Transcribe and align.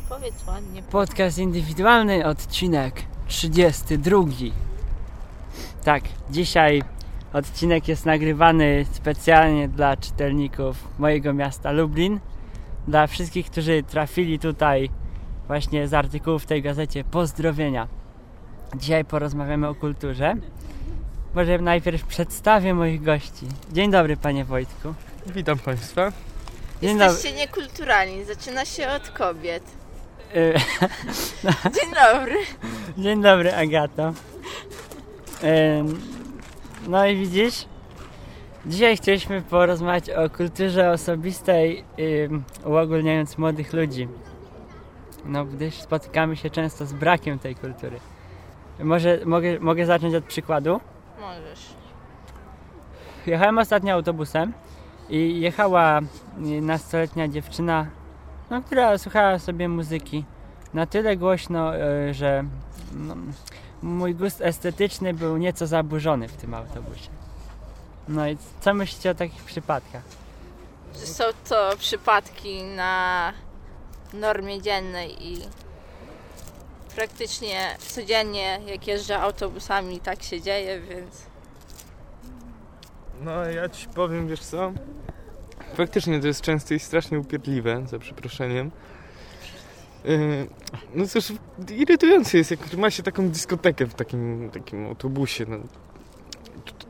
Powiedz 0.09 0.47
ładnie. 0.47 0.83
Podcast 0.83 1.39
indywidualny, 1.39 2.27
odcinek 2.27 3.03
32. 3.27 4.19
Tak, 5.85 6.03
dzisiaj 6.31 6.83
odcinek 7.33 7.89
jest 7.89 8.07
nagrywany 8.07 8.87
specjalnie 8.93 9.69
dla 9.69 9.97
czytelników 9.97 10.89
mojego 10.99 11.35
miasta 11.35 11.73
Lublin. 11.73 12.21
Dla 12.89 13.07
wszystkich, 13.07 13.51
którzy 13.51 13.83
trafili 13.83 14.39
tutaj 14.39 14.91
właśnie 15.47 15.89
z 15.89 15.95
artykułów 15.95 16.43
w 16.43 16.47
tej 16.47 16.63
gazecie. 16.63 17.05
Pozdrowienia. 17.05 17.89
Dzisiaj 18.77 19.05
porozmawiamy 19.05 19.69
o 19.69 19.75
kulturze. 19.75 20.35
Może 21.39 21.59
najpierw 21.59 22.05
przedstawię 22.05 22.75
moich 22.75 23.03
gości. 23.03 23.47
Dzień 23.73 23.91
dobry, 23.91 24.17
panie 24.17 24.45
Wojtku. 24.45 24.95
Witam 25.27 25.59
Państwa. 25.59 26.13
Dzień. 26.83 26.99
Jesteście 26.99 27.33
niekulturalni. 27.37 28.25
Zaczyna 28.25 28.65
się 28.65 28.89
od 28.89 29.11
kobiet. 29.11 29.63
Y, 30.37 30.55
Dzień 31.81 31.95
dobry. 31.95 32.35
Dzień 32.99 33.23
dobry, 33.23 33.55
Agato. 33.55 34.13
Ym, 35.79 36.01
No 36.89 37.07
i 37.07 37.17
widzisz, 37.17 37.65
dzisiaj 38.67 38.97
chcieliśmy 38.97 39.43
porozmawiać 39.43 40.11
o 40.11 40.31
kulturze 40.31 40.91
osobistej, 40.91 41.85
ym, 42.25 42.45
uogólniając 42.65 43.39
młodych 43.39 43.73
ludzi. 43.73 44.09
No, 45.25 45.45
gdyż 45.45 45.75
spotykamy 45.75 46.37
się 46.37 46.51
często 46.51 46.87
z 46.87 46.93
brakiem 46.93 47.39
tej 47.39 47.55
kultury. 47.55 48.01
Może 48.81 49.19
mogę, 49.25 49.61
mogę 49.61 49.87
zacząć 49.87 50.15
od 50.15 50.25
przykładu. 50.25 50.81
Możesz. 51.21 51.75
Jechałem 53.27 53.59
ostatnio 53.59 53.95
autobusem 53.95 54.53
i 55.09 55.41
jechała 55.41 56.01
nastoletnia 56.63 57.29
dziewczyna, 57.29 57.87
no, 58.51 58.63
która 58.63 58.99
słuchała 58.99 59.39
sobie 59.39 59.69
muzyki 59.69 60.25
na 60.75 60.87
tyle 60.87 61.17
głośno, 61.17 61.77
y, 61.77 62.15
że 62.15 62.45
no, 62.95 63.17
mój 63.83 64.15
gust 64.15 64.41
estetyczny 64.41 65.15
był 65.15 65.37
nieco 65.37 65.67
zaburzony 65.67 66.29
w 66.29 66.37
tym 66.37 66.55
autobusie. 66.55 67.11
No 68.09 68.29
i 68.29 68.37
co 68.61 68.75
myślicie 68.75 69.11
o 69.11 69.15
takich 69.15 69.45
przypadkach? 69.45 70.03
Są 70.93 71.25
to 71.49 71.71
przypadki 71.79 72.63
na 72.63 73.33
normie 74.13 74.63
dziennej 74.63 75.27
i 75.27 75.39
praktycznie 76.99 77.77
codziennie 77.79 78.61
jak 78.67 78.87
jeżdżę 78.87 79.19
autobusami 79.19 80.01
tak 80.01 80.23
się 80.23 80.41
dzieje, 80.41 80.81
więc 80.81 81.27
No 83.21 83.45
ja 83.45 83.69
Ci 83.69 83.89
powiem, 83.89 84.29
wiesz 84.29 84.41
co? 84.41 84.73
Faktycznie 85.75 86.21
to 86.21 86.27
jest 86.27 86.41
często 86.41 86.75
i 86.75 86.79
strasznie 86.79 87.19
upierdliwe, 87.19 87.83
za 87.87 87.99
przeproszeniem. 87.99 88.71
Yy, 90.05 90.47
No 90.95 91.07
cóż, 91.07 91.33
irytujące 91.71 92.39
jest, 92.39 92.51
jak 92.51 92.75
ma 92.75 92.91
się 92.91 93.03
taką 93.03 93.29
dyskotekę 93.29 93.87
w 93.87 93.95
takim, 93.95 94.51
takim 94.51 94.87
autobusie. 94.87 95.47
No. 95.49 95.57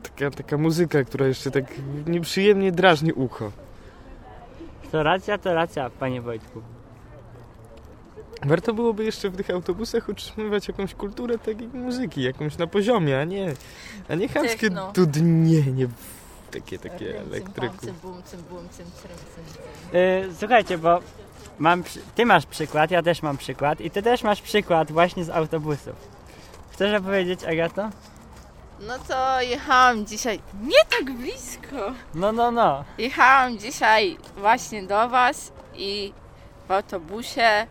Taka, 0.03 0.31
taka 0.31 0.57
muzyka, 0.57 1.03
która 1.03 1.27
jeszcze 1.27 1.51
tak 1.51 1.65
nieprzyjemnie 2.07 2.71
drażni 2.71 3.13
ucho. 3.13 3.51
To 4.91 5.03
racja, 5.03 5.37
to 5.37 5.53
racja, 5.53 5.89
panie 5.89 6.21
Wojtku. 6.21 6.78
Warto 8.45 8.73
byłoby 8.73 9.03
jeszcze 9.05 9.29
w 9.29 9.37
tych 9.37 9.49
autobusach 9.49 10.09
utrzymywać 10.09 10.67
jakąś 10.67 10.95
kulturę 10.95 11.37
takiej 11.37 11.67
muzyki, 11.67 12.23
jakąś 12.23 12.57
na 12.57 12.67
poziomie, 12.67 13.19
a 13.19 13.23
nie, 13.23 13.53
a 14.09 14.15
nie 14.15 14.27
chamskie 14.27 14.57
Techno. 14.57 14.91
dudnienie, 14.91 15.87
takie, 16.51 16.79
takie 16.79 17.19
elektryku. 17.21 17.77
Cym, 17.77 17.95
bum, 18.01 18.23
cym, 18.23 18.41
bum, 18.49 18.69
cym, 18.69 18.85
cym, 18.85 19.11
cym, 19.35 19.53
cym. 19.53 19.99
Yy, 19.99 20.29
słuchajcie, 20.39 20.77
bo 20.77 20.99
mam, 21.59 21.83
przy- 21.83 21.99
ty 22.15 22.25
masz 22.25 22.45
przykład, 22.45 22.91
ja 22.91 23.03
też 23.03 23.21
mam 23.21 23.37
przykład 23.37 23.81
i 23.81 23.91
ty 23.91 24.01
też 24.03 24.23
masz 24.23 24.41
przykład 24.41 24.91
właśnie 24.91 25.23
z 25.25 25.29
autobusów. 25.29 25.95
Chcesz 26.71 26.99
opowiedzieć, 27.01 27.43
Agato? 27.43 27.89
No 28.87 28.93
to 29.07 29.41
jechałam 29.41 30.05
dzisiaj 30.05 30.39
nie 30.63 30.85
tak 30.97 31.11
blisko. 31.17 31.91
No, 32.15 32.31
no, 32.31 32.51
no. 32.51 32.83
Jechałam 32.97 33.57
dzisiaj 33.57 34.17
właśnie 34.37 34.83
do 34.83 35.09
Was 35.09 35.51
i 35.75 36.13
w 36.67 36.71
autobusie 36.71 37.67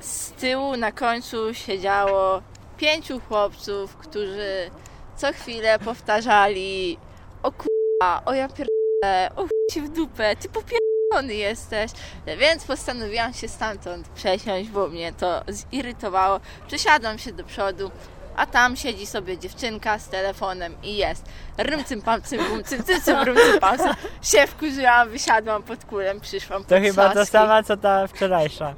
z 0.00 0.30
tyłu 0.30 0.76
na 0.76 0.92
końcu 0.92 1.54
siedziało 1.54 2.42
pięciu 2.76 3.20
chłopców, 3.20 3.96
którzy 3.96 4.70
co 5.16 5.32
chwilę 5.32 5.78
powtarzali 5.78 6.98
o 7.42 7.52
k***a, 7.52 8.22
o 8.24 8.34
ja 8.34 8.48
pierdolę, 8.48 9.30
o 9.36 9.46
ci 9.72 9.80
w 9.80 9.88
dupę, 9.88 10.36
ty 10.36 10.48
popierdolony 10.48 11.34
jesteś. 11.34 11.90
Więc 12.38 12.64
postanowiłam 12.64 13.34
się 13.34 13.48
stamtąd 13.48 14.08
przesiąść, 14.08 14.70
bo 14.70 14.88
mnie 14.88 15.12
to 15.12 15.42
zirytowało. 15.48 16.40
Przesiadłam 16.66 17.18
się 17.18 17.32
do 17.32 17.44
przodu, 17.44 17.90
a 18.36 18.46
tam 18.46 18.76
siedzi 18.76 19.06
sobie 19.06 19.38
dziewczynka 19.38 19.98
z 19.98 20.08
telefonem 20.08 20.74
i 20.82 20.96
jest 20.96 21.24
rym 21.58 21.84
cym 21.84 22.02
pam 22.02 22.22
cym 22.22 22.48
bum 22.48 22.64
cym 22.64 22.84
cym 22.84 23.00
cym 23.00 23.22
rum 23.22 23.36
cym 23.36 23.60
pam 23.60 23.78
cym. 23.78 23.94
Się 24.22 24.46
wkurzyłam, 24.46 25.08
wysiadłam 25.08 25.62
pod 25.62 25.84
kulem, 25.84 26.20
przyszłam 26.20 26.64
To 26.64 26.74
pod 26.74 26.84
chyba 26.84 27.14
to 27.14 27.26
sama 27.26 27.62
co 27.62 27.76
ta 27.76 28.06
wczorajsza. 28.06 28.74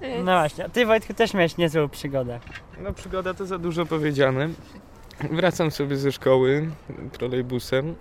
No 0.00 0.32
właśnie, 0.32 0.64
a 0.64 0.68
ty 0.68 0.86
Wojtku 0.86 1.14
też 1.14 1.34
miałeś 1.34 1.56
niezłą 1.56 1.88
przygodę. 1.88 2.40
No 2.82 2.92
przygoda 2.92 3.34
to 3.34 3.46
za 3.46 3.58
dużo 3.58 3.86
powiedziane. 3.86 4.48
Wracam 5.30 5.70
sobie 5.70 5.96
ze 5.96 6.12
szkoły 6.12 6.70
trolejbusem 7.12 7.94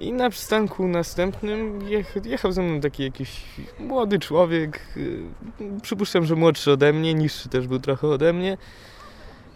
i 0.00 0.12
na 0.12 0.30
przystanku 0.30 0.88
następnym 0.88 1.88
jech, 1.88 2.14
jechał 2.24 2.52
ze 2.52 2.62
mną 2.62 2.80
taki 2.80 3.02
jakiś 3.02 3.44
młody 3.78 4.18
człowiek. 4.18 4.80
Przypuszczam, 5.82 6.24
że 6.24 6.36
młodszy 6.36 6.72
ode 6.72 6.92
mnie, 6.92 7.14
niższy 7.14 7.48
też 7.48 7.66
był 7.66 7.78
trochę 7.78 8.08
ode 8.08 8.32
mnie. 8.32 8.56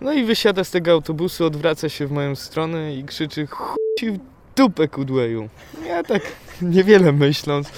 No 0.01 0.13
i 0.13 0.25
wysiada 0.25 0.65
z 0.65 0.71
tego 0.71 0.93
autobusu, 0.93 1.45
odwraca 1.45 1.89
się 1.89 2.07
w 2.07 2.13
moją 2.13 2.37
stronę 2.37 2.95
i 2.95 3.05
krzyczy 3.05 3.47
chuj 3.47 4.11
w 4.13 4.19
dupę 4.57 4.89
kudłeju. 4.89 5.49
Ja 5.87 6.03
tak 6.03 6.23
niewiele 6.63 7.13
myśląc 7.13 7.73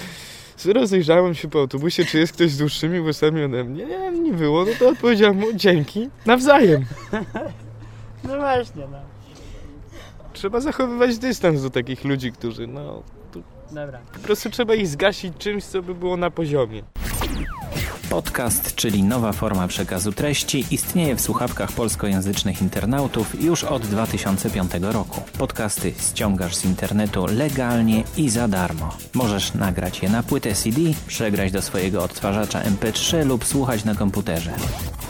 rozejrzałem 0.65 1.35
się 1.35 1.47
po 1.47 1.59
autobusie, 1.59 2.05
czy 2.05 2.17
jest 2.19 2.33
ktoś 2.33 2.51
z 2.51 2.57
dłuższymi 2.57 2.99
włosami 2.99 3.43
ode 3.43 3.63
mnie. 3.63 3.85
Nie, 3.85 4.11
nie 4.11 4.33
było, 4.33 4.65
no 4.65 4.71
to 4.79 4.89
odpowiedziałem 4.89 5.35
mu 5.37 5.53
dzięki, 5.53 6.09
nawzajem. 6.25 6.85
No 8.23 8.37
właśnie, 8.37 8.87
no. 8.91 8.97
Trzeba 10.33 10.59
zachowywać 10.59 11.17
dystans 11.17 11.61
do 11.61 11.69
takich 11.69 12.05
ludzi, 12.05 12.31
którzy, 12.31 12.67
no, 12.67 13.03
Dobra. 13.71 13.99
po 14.13 14.19
prostu 14.19 14.49
trzeba 14.49 14.75
ich 14.75 14.87
zgasić 14.87 15.37
czymś, 15.37 15.63
co 15.63 15.81
by 15.81 15.95
było 15.95 16.17
na 16.17 16.31
poziomie. 16.31 16.83
Podcast, 18.15 18.75
czyli 18.75 19.03
nowa 19.03 19.31
forma 19.31 19.67
przekazu 19.67 20.11
treści, 20.11 20.65
istnieje 20.71 21.15
w 21.15 21.21
słuchawkach 21.21 21.71
polskojęzycznych 21.71 22.61
internautów 22.61 23.43
już 23.43 23.63
od 23.63 23.87
2005 23.87 24.71
roku. 24.81 25.21
Podcasty 25.37 25.93
ściągasz 26.09 26.55
z 26.55 26.65
internetu 26.65 27.25
legalnie 27.25 28.03
i 28.17 28.29
za 28.29 28.47
darmo. 28.47 28.97
Możesz 29.13 29.53
nagrać 29.53 30.01
je 30.01 30.09
na 30.09 30.23
płytę 30.23 30.53
CD, 30.53 30.81
przegrać 31.07 31.51
do 31.51 31.61
swojego 31.61 32.03
odtwarzacza 32.03 32.61
MP3 32.61 33.25
lub 33.25 33.45
słuchać 33.45 33.85
na 33.85 33.95
komputerze. 33.95 34.51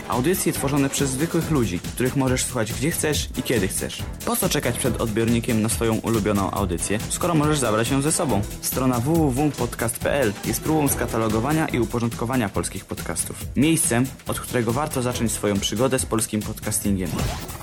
Audycje 0.07 0.53
tworzone 0.53 0.89
przez 0.89 1.09
zwykłych 1.09 1.51
ludzi, 1.51 1.79
których 1.79 2.15
możesz 2.15 2.43
słuchać 2.43 2.73
gdzie 2.73 2.91
chcesz 2.91 3.29
i 3.37 3.43
kiedy 3.43 3.67
chcesz. 3.67 4.03
Po 4.25 4.35
co 4.35 4.49
czekać 4.49 4.77
przed 4.77 5.01
odbiornikiem 5.01 5.61
na 5.61 5.69
swoją 5.69 5.95
ulubioną 5.95 6.51
audycję, 6.51 6.99
skoro 7.09 7.35
możesz 7.35 7.59
zabrać 7.59 7.91
ją 7.91 8.01
ze 8.01 8.11
sobą? 8.11 8.41
Strona 8.61 8.99
www.podcast.pl 8.99 10.33
jest 10.45 10.61
próbą 10.61 10.87
skatalogowania 10.87 11.67
i 11.67 11.79
uporządkowania 11.79 12.49
polskich 12.49 12.85
podcastów. 12.85 13.45
Miejscem, 13.55 14.05
od 14.27 14.39
którego 14.39 14.73
warto 14.73 15.01
zacząć 15.01 15.31
swoją 15.31 15.59
przygodę 15.59 15.99
z 15.99 16.05
polskim 16.05 16.41
podcastingiem. 16.41 17.09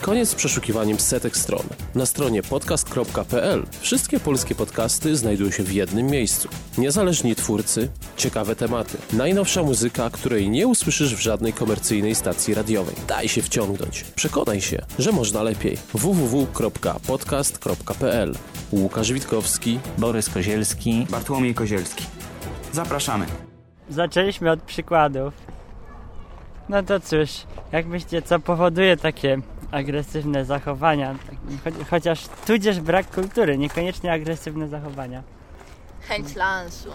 Koniec 0.01 0.29
z 0.29 0.35
przeszukiwaniem 0.35 1.01
setek 1.01 1.37
stron. 1.37 1.63
Na 1.95 2.07
stronie 2.07 2.43
podcast.pl 2.43 3.67
wszystkie 3.81 4.21
polskie 4.21 4.55
podcasty 4.55 5.17
znajdują 5.17 5.51
się 5.51 5.63
w 5.63 5.73
jednym 5.73 6.07
miejscu. 6.07 6.49
Niezależni 6.79 7.35
twórcy, 7.35 7.89
ciekawe 8.17 8.57
tematy, 8.57 8.99
najnowsza 9.13 9.63
muzyka, 9.63 10.11
której 10.11 10.51
nie 10.51 10.67
usłyszysz 10.67 11.15
w 11.15 11.21
żadnej 11.21 11.53
komercyjnej 11.53 12.15
stacji 12.15 12.32
radiowej. 12.55 12.95
Daj 13.09 13.29
się 13.29 13.43
wciągnąć. 13.43 14.05
Przekonaj 14.05 14.61
się, 14.61 14.83
że 14.99 15.13
można 15.13 15.43
lepiej. 15.43 15.79
www.podcast.pl 15.95 18.35
Łukasz 18.73 19.13
Witkowski, 19.13 19.81
Borys 19.99 20.31
Kozielski, 20.31 21.07
Bartłomiej 21.11 21.55
Kozielski. 21.55 22.05
Zapraszamy. 22.73 23.27
Zaczęliśmy 23.89 24.51
od 24.51 24.63
przykładów. 24.63 25.35
No 26.69 26.83
to 26.83 27.01
cóż, 27.01 27.31
jak 27.73 27.87
myślicie, 27.87 28.23
co 28.23 28.39
powoduje 28.39 28.97
takie 28.97 29.39
agresywne 29.71 30.45
zachowania? 30.45 31.15
Cho- 31.65 31.85
Chociaż 31.91 32.29
tudzież 32.47 32.81
brak 32.81 33.11
kultury, 33.15 33.59
niekoniecznie 33.59 34.13
agresywne 34.13 34.69
zachowania. 34.69 35.23
chęć 36.09 36.35
lansu. 36.35 36.89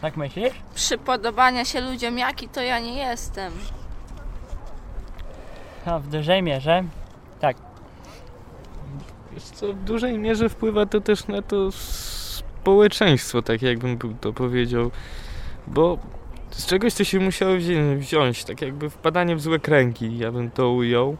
Tak 0.00 0.16
myślisz? 0.16 0.52
Przypodobania 0.74 1.64
się 1.64 1.80
ludziom, 1.80 2.18
jaki 2.18 2.48
to 2.48 2.60
ja 2.62 2.78
nie 2.78 2.96
jestem. 2.96 3.52
No, 5.86 6.00
w 6.00 6.08
dużej 6.08 6.42
mierze. 6.42 6.84
Tak. 7.40 7.56
Wiesz 9.32 9.42
co, 9.42 9.72
w 9.72 9.84
dużej 9.84 10.18
mierze 10.18 10.48
wpływa 10.48 10.86
to 10.86 11.00
też 11.00 11.28
na 11.28 11.42
to 11.42 11.72
społeczeństwo, 11.72 13.42
tak 13.42 13.62
jakbym 13.62 13.98
to 14.20 14.32
powiedział. 14.32 14.90
Bo 15.66 15.98
z 16.50 16.66
czegoś 16.66 16.94
to 16.94 17.04
się 17.04 17.20
musiało 17.20 17.54
wziąć, 17.96 18.44
tak 18.44 18.62
jakby 18.62 18.90
wpadanie 18.90 19.36
w 19.36 19.40
złe 19.40 19.58
kręgi, 19.58 20.18
ja 20.18 20.32
bym 20.32 20.50
to 20.50 20.70
ujął. 20.70 21.16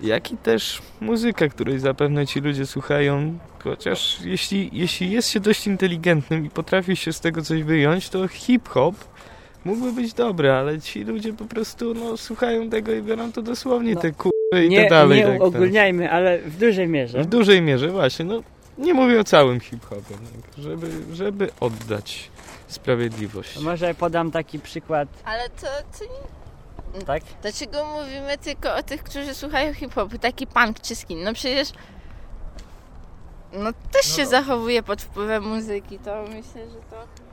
Jak 0.00 0.32
i 0.32 0.36
też 0.36 0.82
muzyka, 1.00 1.48
której 1.48 1.78
zapewne 1.78 2.26
ci 2.26 2.40
ludzie 2.40 2.66
słuchają, 2.66 3.38
chociaż 3.64 4.20
jeśli, 4.24 4.70
jeśli 4.72 5.10
jest 5.10 5.28
się 5.28 5.40
dość 5.40 5.66
inteligentnym 5.66 6.46
i 6.46 6.50
potrafi 6.50 6.96
się 6.96 7.12
z 7.12 7.20
tego 7.20 7.42
coś 7.42 7.62
wyjąć, 7.62 8.08
to 8.08 8.28
hip-hop 8.28 8.94
mógłby 9.64 9.92
być 9.92 10.14
dobry, 10.14 10.52
ale 10.52 10.80
ci 10.80 11.04
ludzie 11.04 11.32
po 11.32 11.44
prostu 11.44 11.94
no, 11.94 12.16
słuchają 12.16 12.70
tego 12.70 12.92
i 12.92 13.02
biorą 13.02 13.32
to 13.32 13.42
dosłownie, 13.42 13.94
no, 13.94 14.00
te 14.00 14.12
kurwy 14.12 14.64
i 14.66 14.68
nie, 14.68 14.80
tak 14.80 14.90
dalej. 14.90 15.18
Nie 15.18 15.26
tak, 15.26 15.42
ogólniajmy, 15.42 16.04
tak. 16.04 16.12
ale 16.12 16.38
w 16.38 16.56
dużej 16.56 16.88
mierze. 16.88 17.22
W 17.22 17.26
dużej 17.26 17.62
mierze, 17.62 17.88
właśnie. 17.88 18.24
No, 18.24 18.42
nie 18.78 18.94
mówię 18.94 19.20
o 19.20 19.24
całym 19.24 19.60
hip-hopie, 19.60 20.14
no, 20.22 20.62
żeby, 20.62 20.90
żeby 21.12 21.50
oddać 21.60 22.30
sprawiedliwość. 22.68 23.60
może 23.60 23.94
podam 23.94 24.30
taki 24.30 24.58
przykład. 24.58 25.08
Ale 25.24 25.48
to, 25.48 25.66
to 25.98 26.04
nie... 26.04 27.04
Tak? 27.04 27.22
Dlaczego 27.42 27.84
mówimy 27.84 28.38
tylko 28.38 28.74
o 28.76 28.82
tych, 28.82 29.02
którzy 29.02 29.34
słuchają 29.34 29.74
hip-hopu? 29.74 30.18
Taki 30.18 30.46
punk 30.46 30.80
czy 30.80 30.96
skin? 30.96 31.22
No 31.24 31.34
przecież 31.34 31.72
no 33.52 33.72
też 33.72 34.10
no 34.10 34.16
się 34.16 34.26
zachowuje 34.26 34.82
pod 34.82 35.02
wpływem 35.02 35.44
muzyki, 35.44 35.98
to 35.98 36.22
myślę, 36.22 36.70
że 36.70 36.80
to... 36.90 37.27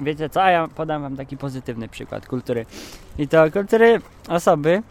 Wiecie 0.00 0.28
co, 0.28 0.42
a 0.42 0.50
ja 0.50 0.68
podam 0.68 1.02
wam 1.02 1.16
taki 1.16 1.36
pozytywny 1.36 1.88
przykład 1.88 2.26
kultury. 2.26 2.66
I 3.18 3.28
to 3.28 3.50
kultury 3.50 4.00
osoby 4.28 4.82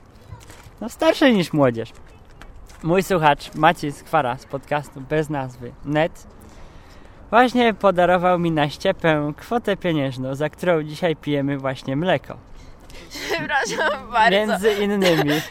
no 0.81 0.89
starszej 0.89 1.33
niż 1.33 1.53
młodzież. 1.53 1.89
Mój 2.83 3.03
słuchacz 3.03 3.55
Maciej 3.55 3.91
Skwara 3.91 4.37
z 4.37 4.45
podcastu 4.45 5.01
bez 5.01 5.29
nazwy 5.29 5.71
NET 5.85 6.27
właśnie 7.33 7.73
podarował 7.73 8.39
mi 8.39 8.51
na 8.51 8.69
ściepę 8.69 9.33
kwotę 9.37 9.77
pieniężną, 9.77 10.35
za 10.35 10.49
którą 10.49 10.83
dzisiaj 10.83 11.15
pijemy 11.15 11.57
właśnie 11.57 11.95
mleko. 11.95 12.37
Przepraszam 13.09 14.11
bardzo. 14.11 14.37
Między 14.37 14.73
innymi. 14.73 15.31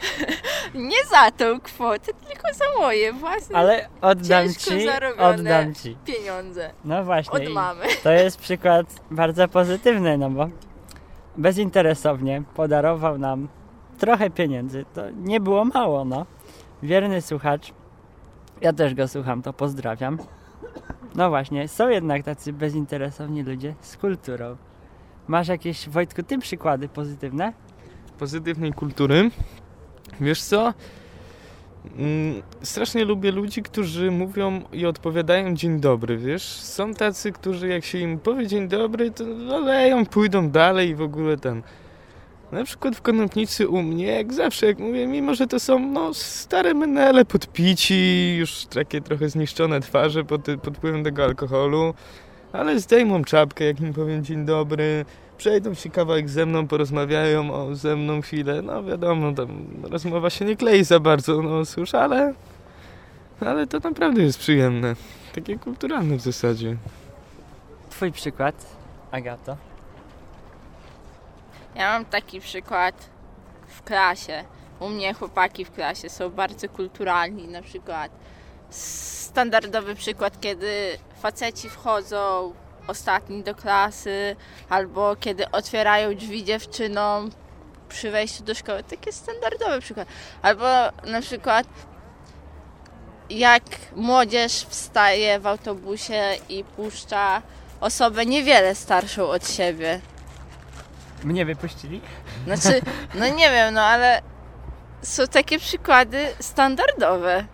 Nie 0.74 1.04
za 1.10 1.30
tą 1.30 1.60
kwotę, 1.60 2.12
tylko 2.28 2.54
za 2.54 2.64
moje 2.80 3.12
własne. 3.12 3.56
Ale 3.56 3.88
oddam 4.00 4.54
ci, 4.54 4.88
oddam 5.18 5.74
ci. 5.74 5.96
pieniądze. 6.04 6.70
No 6.84 7.04
właśnie. 7.04 7.48
Od 7.48 7.52
mamy. 7.52 7.84
To 8.02 8.10
jest 8.10 8.38
przykład 8.40 8.86
bardzo 9.10 9.48
pozytywny, 9.48 10.18
no 10.18 10.30
bo 10.30 10.48
bezinteresownie 11.36 12.42
podarował 12.54 13.18
nam 13.18 13.48
trochę 13.98 14.30
pieniędzy. 14.30 14.84
To 14.94 15.02
nie 15.10 15.40
było 15.40 15.64
mało, 15.64 16.04
no. 16.04 16.26
Wierny 16.82 17.22
słuchacz. 17.22 17.72
Ja 18.60 18.72
też 18.72 18.94
go 18.94 19.08
słucham, 19.08 19.42
to 19.42 19.52
pozdrawiam. 19.52 20.18
No 21.14 21.28
właśnie, 21.28 21.68
są 21.68 21.88
jednak 21.88 22.22
tacy 22.24 22.52
bezinteresowni 22.52 23.42
ludzie 23.42 23.74
z 23.80 23.96
kulturą. 23.96 24.56
Masz 25.26 25.48
jakieś, 25.48 25.88
Wojtku, 25.88 26.22
tym 26.22 26.40
przykłady 26.40 26.88
pozytywne? 26.88 27.52
Pozytywnej 28.18 28.72
kultury? 28.72 29.30
Wiesz 30.22 30.42
co? 30.42 30.74
Mm, 31.98 32.42
strasznie 32.62 33.04
lubię 33.04 33.32
ludzi, 33.32 33.62
którzy 33.62 34.10
mówią 34.10 34.62
i 34.72 34.86
odpowiadają 34.86 35.54
dzień 35.54 35.80
dobry, 35.80 36.18
wiesz? 36.18 36.42
Są 36.42 36.94
tacy, 36.94 37.32
którzy 37.32 37.68
jak 37.68 37.84
się 37.84 37.98
im 37.98 38.18
powie 38.18 38.46
dzień 38.46 38.68
dobry, 38.68 39.10
to 39.10 39.24
oleją, 39.56 40.06
pójdą 40.06 40.50
dalej 40.50 40.88
i 40.88 40.94
w 40.94 41.02
ogóle 41.02 41.36
ten... 41.36 41.62
Na 42.52 42.64
przykład 42.64 42.96
w 42.96 43.02
konopnicy 43.02 43.68
u 43.68 43.82
mnie, 43.82 44.06
jak 44.06 44.32
zawsze, 44.32 44.66
jak 44.66 44.78
mówię, 44.78 45.06
mimo 45.06 45.34
że 45.34 45.46
to 45.46 45.60
są 45.60 45.78
no, 45.78 46.14
stare 46.14 46.74
menele 46.74 47.24
podpici, 47.24 48.34
już 48.38 48.66
takie 48.66 49.00
trochę 49.00 49.28
zniszczone 49.28 49.80
twarze 49.80 50.24
pod, 50.24 50.46
pod 50.62 50.76
wpływem 50.76 51.04
tego 51.04 51.24
alkoholu, 51.24 51.94
ale 52.52 52.80
zdejmą 52.80 53.24
czapkę, 53.24 53.64
jak 53.64 53.80
im 53.80 53.92
powiem 53.94 54.24
dzień 54.24 54.44
dobry, 54.44 55.04
przejdą 55.42 55.74
się 55.74 55.90
kawałek 55.90 56.28
ze 56.28 56.46
mną, 56.46 56.68
porozmawiają 56.68 57.54
o 57.54 57.74
ze 57.74 57.96
mną 57.96 58.20
chwilę, 58.20 58.62
no 58.62 58.84
wiadomo, 58.84 59.32
tam 59.32 59.66
rozmowa 59.82 60.30
się 60.30 60.44
nie 60.44 60.56
klei 60.56 60.84
za 60.84 61.00
bardzo, 61.00 61.42
no 61.42 61.66
cóż, 61.66 61.94
ale, 61.94 62.34
ale 63.40 63.66
to 63.66 63.78
naprawdę 63.78 64.22
jest 64.22 64.38
przyjemne, 64.38 64.96
takie 65.34 65.58
kulturalne 65.58 66.16
w 66.16 66.20
zasadzie. 66.20 66.76
Twój 67.90 68.12
przykład, 68.12 68.54
Agato? 69.10 69.56
Ja 71.74 71.92
mam 71.92 72.04
taki 72.04 72.40
przykład 72.40 72.94
w 73.66 73.82
klasie. 73.82 74.44
U 74.80 74.88
mnie 74.88 75.14
chłopaki 75.14 75.64
w 75.64 75.70
klasie 75.70 76.08
są 76.08 76.30
bardzo 76.30 76.68
kulturalni, 76.68 77.48
na 77.48 77.62
przykład 77.62 78.12
standardowy 78.70 79.94
przykład, 79.94 80.40
kiedy 80.40 80.98
faceci 81.22 81.70
wchodzą 81.70 82.52
ostatni 82.86 83.42
do 83.42 83.54
klasy, 83.54 84.36
albo 84.68 85.16
kiedy 85.16 85.50
otwierają 85.50 86.16
drzwi 86.16 86.44
dziewczynom 86.44 87.30
przy 87.88 88.10
wejściu 88.10 88.44
do 88.44 88.54
szkoły. 88.54 88.82
Taki 88.82 89.12
standardowy 89.12 89.80
przykład. 89.80 90.08
Albo 90.42 90.66
na 91.04 91.20
przykład 91.20 91.66
jak 93.30 93.62
młodzież 93.96 94.52
wstaje 94.52 95.40
w 95.40 95.46
autobusie 95.46 96.22
i 96.48 96.64
puszcza 96.64 97.42
osobę 97.80 98.26
niewiele 98.26 98.74
starszą 98.74 99.28
od 99.28 99.48
siebie. 99.48 100.00
Mnie 101.24 101.44
wypuścili? 101.44 102.00
Znaczy, 102.44 102.80
no 103.14 103.28
nie 103.28 103.50
wiem, 103.50 103.74
no 103.74 103.80
ale 103.80 104.22
są 105.02 105.26
takie 105.26 105.58
przykłady 105.58 106.28
standardowe. 106.40 107.44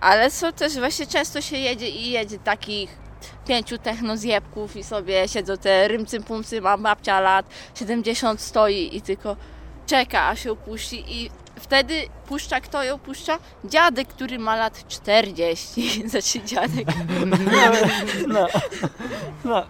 Ale 0.00 0.30
są 0.30 0.52
też 0.52 0.78
właśnie 0.78 1.06
często 1.06 1.40
się 1.40 1.56
jedzie 1.56 1.88
i 1.88 2.10
jedzie 2.10 2.38
takich 2.38 3.01
pięciu 3.46 3.78
technozjebków 3.78 4.76
i 4.76 4.84
sobie 4.84 5.28
siedzą 5.28 5.56
te 5.56 5.88
rymcym 5.88 6.22
pumcy, 6.22 6.60
ma 6.60 6.78
babcia 6.78 7.20
lat 7.20 7.46
70 7.74 8.40
stoi 8.40 8.96
i 8.96 9.02
tylko 9.02 9.36
czeka 9.86 10.28
aż 10.28 10.44
ją 10.44 10.56
puści 10.56 11.04
i 11.08 11.30
wtedy 11.56 11.94
puszcza 12.26 12.60
kto 12.60 12.84
ją 12.84 12.98
puszcza? 12.98 13.38
Dziadek, 13.64 14.08
który 14.08 14.38
ma 14.38 14.56
lat 14.56 14.88
40. 14.88 16.08
Znaczy 16.10 16.40
dziadek. 16.44 16.88
No, 18.28 18.46
no. 19.44 19.66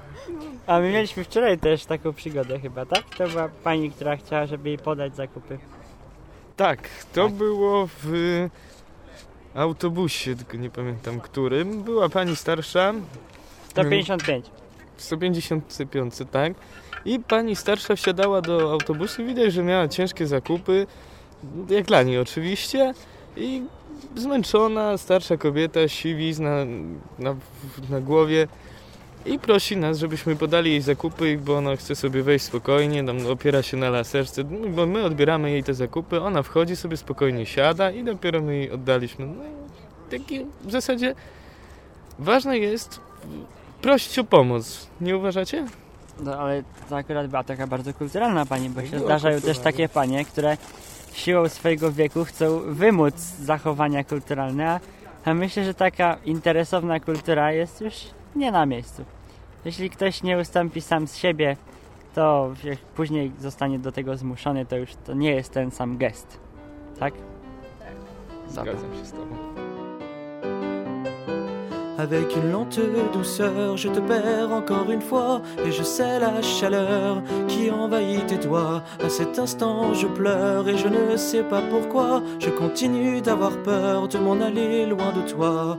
A 0.66 0.78
my 0.78 0.92
mieliśmy 0.92 1.24
wczoraj 1.24 1.58
też 1.58 1.84
taką 1.84 2.12
przygodę 2.12 2.60
chyba, 2.60 2.86
tak? 2.86 3.02
To 3.18 3.28
była 3.28 3.48
pani, 3.48 3.90
która 3.90 4.16
chciała, 4.16 4.46
żeby 4.46 4.68
jej 4.68 4.78
podać 4.78 5.16
zakupy. 5.16 5.58
Tak, 6.56 6.88
to 7.12 7.24
tak. 7.24 7.32
było 7.32 7.88
w 8.02 8.12
autobusie, 9.54 10.36
tylko 10.36 10.56
nie 10.56 10.70
pamiętam 10.70 11.20
którym. 11.20 11.82
Była 11.82 12.08
pani 12.08 12.36
starsza. 12.36 12.94
155. 13.72 14.50
155, 14.96 16.14
tak. 16.30 16.52
I 17.04 17.20
pani 17.20 17.56
starsza 17.56 17.96
wsiadała 17.96 18.40
do 18.40 18.72
autobusu. 18.72 19.26
Widać, 19.26 19.52
że 19.52 19.62
miała 19.62 19.88
ciężkie 19.88 20.26
zakupy. 20.26 20.86
Jak 21.68 21.84
dla 21.84 22.02
niej 22.02 22.18
oczywiście. 22.18 22.94
I 23.36 23.62
zmęczona, 24.16 24.98
starsza 24.98 25.36
kobieta, 25.36 25.88
siwizna 25.88 26.64
na, 27.18 27.36
na 27.90 28.00
głowie 28.00 28.48
i 29.26 29.38
prosi 29.38 29.76
nas, 29.76 29.98
żebyśmy 29.98 30.36
podali 30.36 30.70
jej 30.70 30.80
zakupy, 30.80 31.38
bo 31.44 31.56
ona 31.56 31.76
chce 31.76 31.94
sobie 31.94 32.22
wejść 32.22 32.44
spokojnie, 32.44 33.04
tam 33.04 33.26
opiera 33.26 33.62
się 33.62 33.76
na 33.76 33.90
laserce, 33.90 34.44
bo 34.44 34.86
my 34.86 35.04
odbieramy 35.04 35.50
jej 35.50 35.64
te 35.64 35.74
zakupy, 35.74 36.20
ona 36.20 36.42
wchodzi 36.42 36.76
sobie 36.76 36.96
spokojnie, 36.96 37.46
siada 37.46 37.90
i 37.90 38.04
dopiero 38.04 38.42
my 38.42 38.56
jej 38.56 38.70
oddaliśmy. 38.70 39.26
No, 39.26 39.34
taki 40.10 40.46
w 40.64 40.70
zasadzie 40.70 41.14
ważne 42.18 42.58
jest 42.58 43.00
prosić 43.82 44.18
o 44.18 44.24
pomoc, 44.24 44.86
nie 45.00 45.16
uważacie? 45.16 45.66
No 46.20 46.38
ale 46.38 46.62
to 46.88 46.96
akurat 46.96 47.26
była 47.26 47.44
taka 47.44 47.66
bardzo 47.66 47.94
kulturalna 47.94 48.46
pani, 48.46 48.70
bo 48.70 48.86
się 48.86 48.98
zdarzają 48.98 49.40
też 49.40 49.58
takie 49.58 49.88
panie, 49.88 50.24
które 50.24 50.56
siłą 51.12 51.48
swojego 51.48 51.92
wieku 51.92 52.24
chcą 52.24 52.60
wymóc 52.66 53.14
zachowania 53.40 54.04
kulturalne, 54.04 54.80
a 55.24 55.34
myślę, 55.34 55.64
że 55.64 55.74
taka 55.74 56.16
interesowna 56.24 57.00
kultura 57.00 57.52
jest 57.52 57.80
już 57.80 57.94
nie 58.36 58.52
na 58.52 58.66
miejscu. 58.66 59.04
Jeśli 59.64 59.90
ktoś 59.90 60.22
nie 60.22 60.38
ustąpi 60.38 60.80
sam 60.80 61.06
z 61.06 61.16
siebie, 61.16 61.56
to 62.14 62.54
jak 62.64 62.78
później 62.78 63.32
zostanie 63.40 63.78
do 63.78 63.92
tego 63.92 64.16
zmuszony, 64.16 64.66
to 64.66 64.76
już 64.76 64.90
to 65.06 65.14
nie 65.14 65.30
jest 65.30 65.52
ten 65.52 65.70
sam 65.70 65.98
gest. 65.98 66.40
Tak? 66.98 67.14
Tak. 67.78 67.92
Zgadzam 68.48 68.94
się 68.98 69.04
z 69.04 69.12
tobą. 69.12 69.61
Avec 71.98 72.34
une 72.36 72.50
lente 72.50 72.80
douceur, 73.12 73.76
je 73.76 73.88
te 73.88 74.00
perds 74.00 74.52
encore 74.52 74.90
une 74.90 75.02
fois, 75.02 75.42
et 75.64 75.70
je 75.70 75.82
sais 75.82 76.18
la 76.18 76.40
chaleur 76.40 77.22
qui 77.48 77.70
envahit 77.70 78.26
tes 78.26 78.38
doigts. 78.38 78.82
À 79.04 79.08
cet 79.08 79.38
instant, 79.38 79.92
je 79.92 80.06
pleure 80.06 80.68
et 80.68 80.76
je 80.76 80.88
ne 80.88 81.16
sais 81.16 81.42
pas 81.42 81.60
pourquoi. 81.60 82.22
Je 82.38 82.50
continue 82.50 83.20
d'avoir 83.20 83.56
peur 83.62 84.08
de 84.08 84.18
m'en 84.18 84.40
aller 84.40 84.86
loin 84.86 85.12
de 85.12 85.30
toi. 85.30 85.78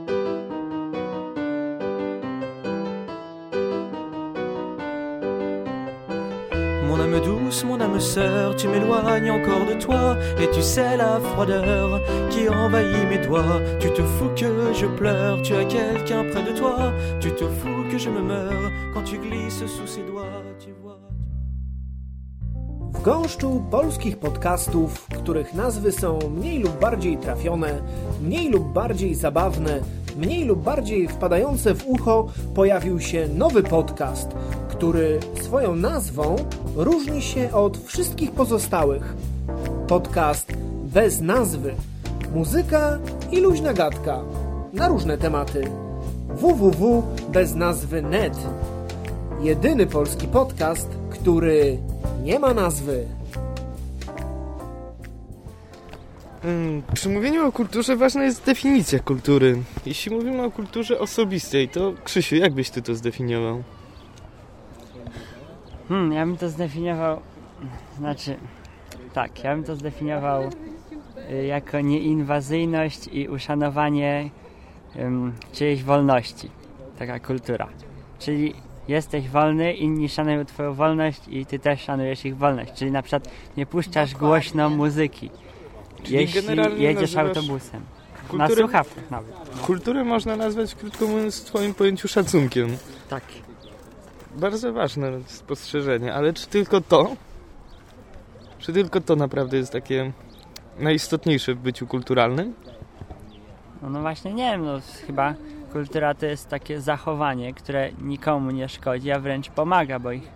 Me 7.14 7.20
douce, 7.20 7.64
mon 7.64 7.80
âme 7.80 8.00
sœur, 8.00 8.56
tu 8.56 8.66
m'éloignes 8.68 9.30
encore 9.30 9.66
de 9.66 9.74
toi, 9.80 10.16
et 10.40 10.50
tu 10.50 10.62
sais 10.62 10.96
la 10.96 11.20
froideur 11.20 12.00
qui 12.30 12.48
envahit 12.48 13.08
mes 13.08 13.18
doigts. 13.18 13.60
Tu 13.80 13.88
te 13.90 14.02
fous 14.02 14.30
que 14.36 14.72
je 14.72 14.86
pleure, 14.86 15.40
tu 15.42 15.54
as 15.54 15.64
quelqu'un 15.64 16.24
près 16.30 16.42
de 16.42 16.58
toi, 16.58 16.92
tu 17.20 17.30
te 17.30 17.44
fous 17.44 17.84
que 17.90 17.98
je 17.98 18.10
me 18.10 18.22
meurs 18.22 18.70
quand 18.92 19.04
tu 19.04 19.18
glisses 19.18 19.66
sous 19.66 19.86
ses 19.86 20.02
doigts, 20.02 20.42
tu 20.58 20.72
vois. 20.82 20.98
W 22.94 23.02
gąszczu 23.02 23.62
polskich 23.70 24.18
podcastów, 24.18 25.06
których 25.06 25.54
nazwy 25.54 25.92
są 25.92 26.18
mniej 26.36 26.58
lub 26.58 26.80
bardziej 26.80 27.18
trafione, 27.18 27.82
mniej 28.22 28.48
lub 28.48 28.72
bardziej 28.72 29.14
zabawne, 29.14 29.80
mniej 30.16 30.44
lub 30.44 30.62
bardziej 30.62 31.08
wpadające 31.08 31.74
w 31.74 31.86
ucho, 31.86 32.26
pojawił 32.54 33.00
się 33.00 33.28
nowy 33.28 33.62
podcast, 33.62 34.28
który 34.84 35.20
swoją 35.42 35.76
nazwą 35.76 36.36
różni 36.76 37.22
się 37.22 37.52
od 37.52 37.78
wszystkich 37.78 38.32
pozostałych. 38.32 39.14
Podcast 39.88 40.52
bez 40.84 41.20
nazwy. 41.20 41.74
Muzyka 42.34 42.98
i 43.32 43.40
luźna 43.40 43.72
gadka 43.72 44.20
na 44.72 44.88
różne 44.88 45.18
tematy. 45.18 45.64
www.beznazwy.net 46.28 48.36
Jedyny 49.40 49.86
polski 49.86 50.28
podcast, 50.28 50.88
który 51.10 51.78
nie 52.22 52.38
ma 52.38 52.54
nazwy. 52.54 53.06
Mm, 56.44 56.82
Przy 56.94 57.08
mówieniu 57.08 57.46
o 57.46 57.52
kulturze 57.52 57.96
ważna 57.96 58.24
jest 58.24 58.44
definicja 58.44 58.98
kultury. 58.98 59.62
Jeśli 59.86 60.16
mówimy 60.16 60.42
o 60.42 60.50
kulturze 60.50 60.98
osobistej, 60.98 61.68
to 61.68 61.92
Krzysiu, 62.04 62.36
jak 62.36 62.52
byś 62.52 62.70
ty 62.70 62.82
to 62.82 62.94
zdefiniował? 62.94 63.62
Hmm, 65.88 66.12
ja 66.12 66.26
bym 66.26 66.36
to 66.36 66.48
zdefiniował, 66.48 67.20
znaczy, 67.98 68.36
tak, 69.12 69.44
ja 69.44 69.54
bym 69.54 69.64
to 69.64 69.76
zdefiniował 69.76 70.42
y, 71.30 71.44
jako 71.46 71.80
nieinwazyjność 71.80 73.08
i 73.12 73.28
uszanowanie 73.28 74.30
ym, 74.96 75.32
czyjejś 75.52 75.82
wolności. 75.82 76.50
Taka 76.98 77.20
kultura. 77.20 77.68
Czyli 78.18 78.54
jesteś 78.88 79.28
wolny, 79.28 79.72
inni 79.74 80.08
szanują 80.08 80.44
twoją 80.44 80.74
wolność 80.74 81.20
i 81.28 81.46
ty 81.46 81.58
też 81.58 81.80
szanujesz 81.80 82.24
ich 82.24 82.36
wolność. 82.36 82.72
Czyli 82.72 82.90
na 82.90 83.02
przykład 83.02 83.28
nie 83.56 83.66
puszczasz 83.66 84.12
Dokładnie. 84.12 84.28
głośno 84.28 84.70
muzyki, 84.70 85.30
Czyli 86.02 86.16
jeśli 86.16 86.42
jedziesz 86.82 87.16
autobusem. 87.16 87.80
Na 88.32 88.48
słuchawkach 88.48 89.10
nawet. 89.10 89.34
kulturę 89.66 90.04
można 90.04 90.36
nazwać, 90.36 90.74
krótko 90.74 91.06
mówiąc, 91.06 91.40
w 91.40 91.44
twoim 91.44 91.74
pojęciu 91.74 92.08
szacunkiem. 92.08 92.76
Tak. 93.08 93.22
Bardzo 94.36 94.72
ważne 94.72 95.12
spostrzeżenie, 95.26 96.14
ale 96.14 96.32
czy 96.32 96.46
tylko 96.46 96.80
to? 96.80 97.16
Czy 98.58 98.72
tylko 98.72 99.00
to 99.00 99.16
naprawdę 99.16 99.56
jest 99.56 99.72
takie 99.72 100.12
najistotniejsze 100.78 101.54
w 101.54 101.58
byciu 101.58 101.86
kulturalnym? 101.86 102.54
No, 103.82 103.90
no 103.90 104.00
właśnie 104.00 104.34
nie 104.34 104.50
wiem, 104.50 104.64
no 104.64 104.80
chyba 105.06 105.34
kultura 105.72 106.14
to 106.14 106.26
jest 106.26 106.48
takie 106.48 106.80
zachowanie, 106.80 107.54
które 107.54 107.92
nikomu 107.92 108.50
nie 108.50 108.68
szkodzi, 108.68 109.10
a 109.10 109.20
wręcz 109.20 109.50
pomaga, 109.50 109.98
bo 109.98 110.12
ich 110.12 110.28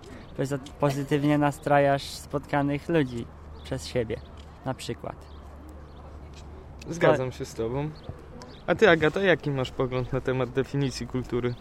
pozytywnie 0.80 1.38
nastrajasz 1.38 2.02
spotkanych 2.02 2.88
ludzi 2.88 3.26
przez 3.64 3.86
siebie, 3.86 4.20
na 4.64 4.74
przykład. 4.74 5.16
Zgadzam 6.88 7.32
się 7.32 7.44
z 7.44 7.54
tobą. 7.54 7.90
A 8.66 8.74
ty, 8.74 8.90
Agata, 8.90 9.20
jaki 9.20 9.50
masz 9.50 9.70
pogląd 9.70 10.12
na 10.12 10.20
temat 10.20 10.50
definicji 10.50 11.06
kultury? 11.06 11.54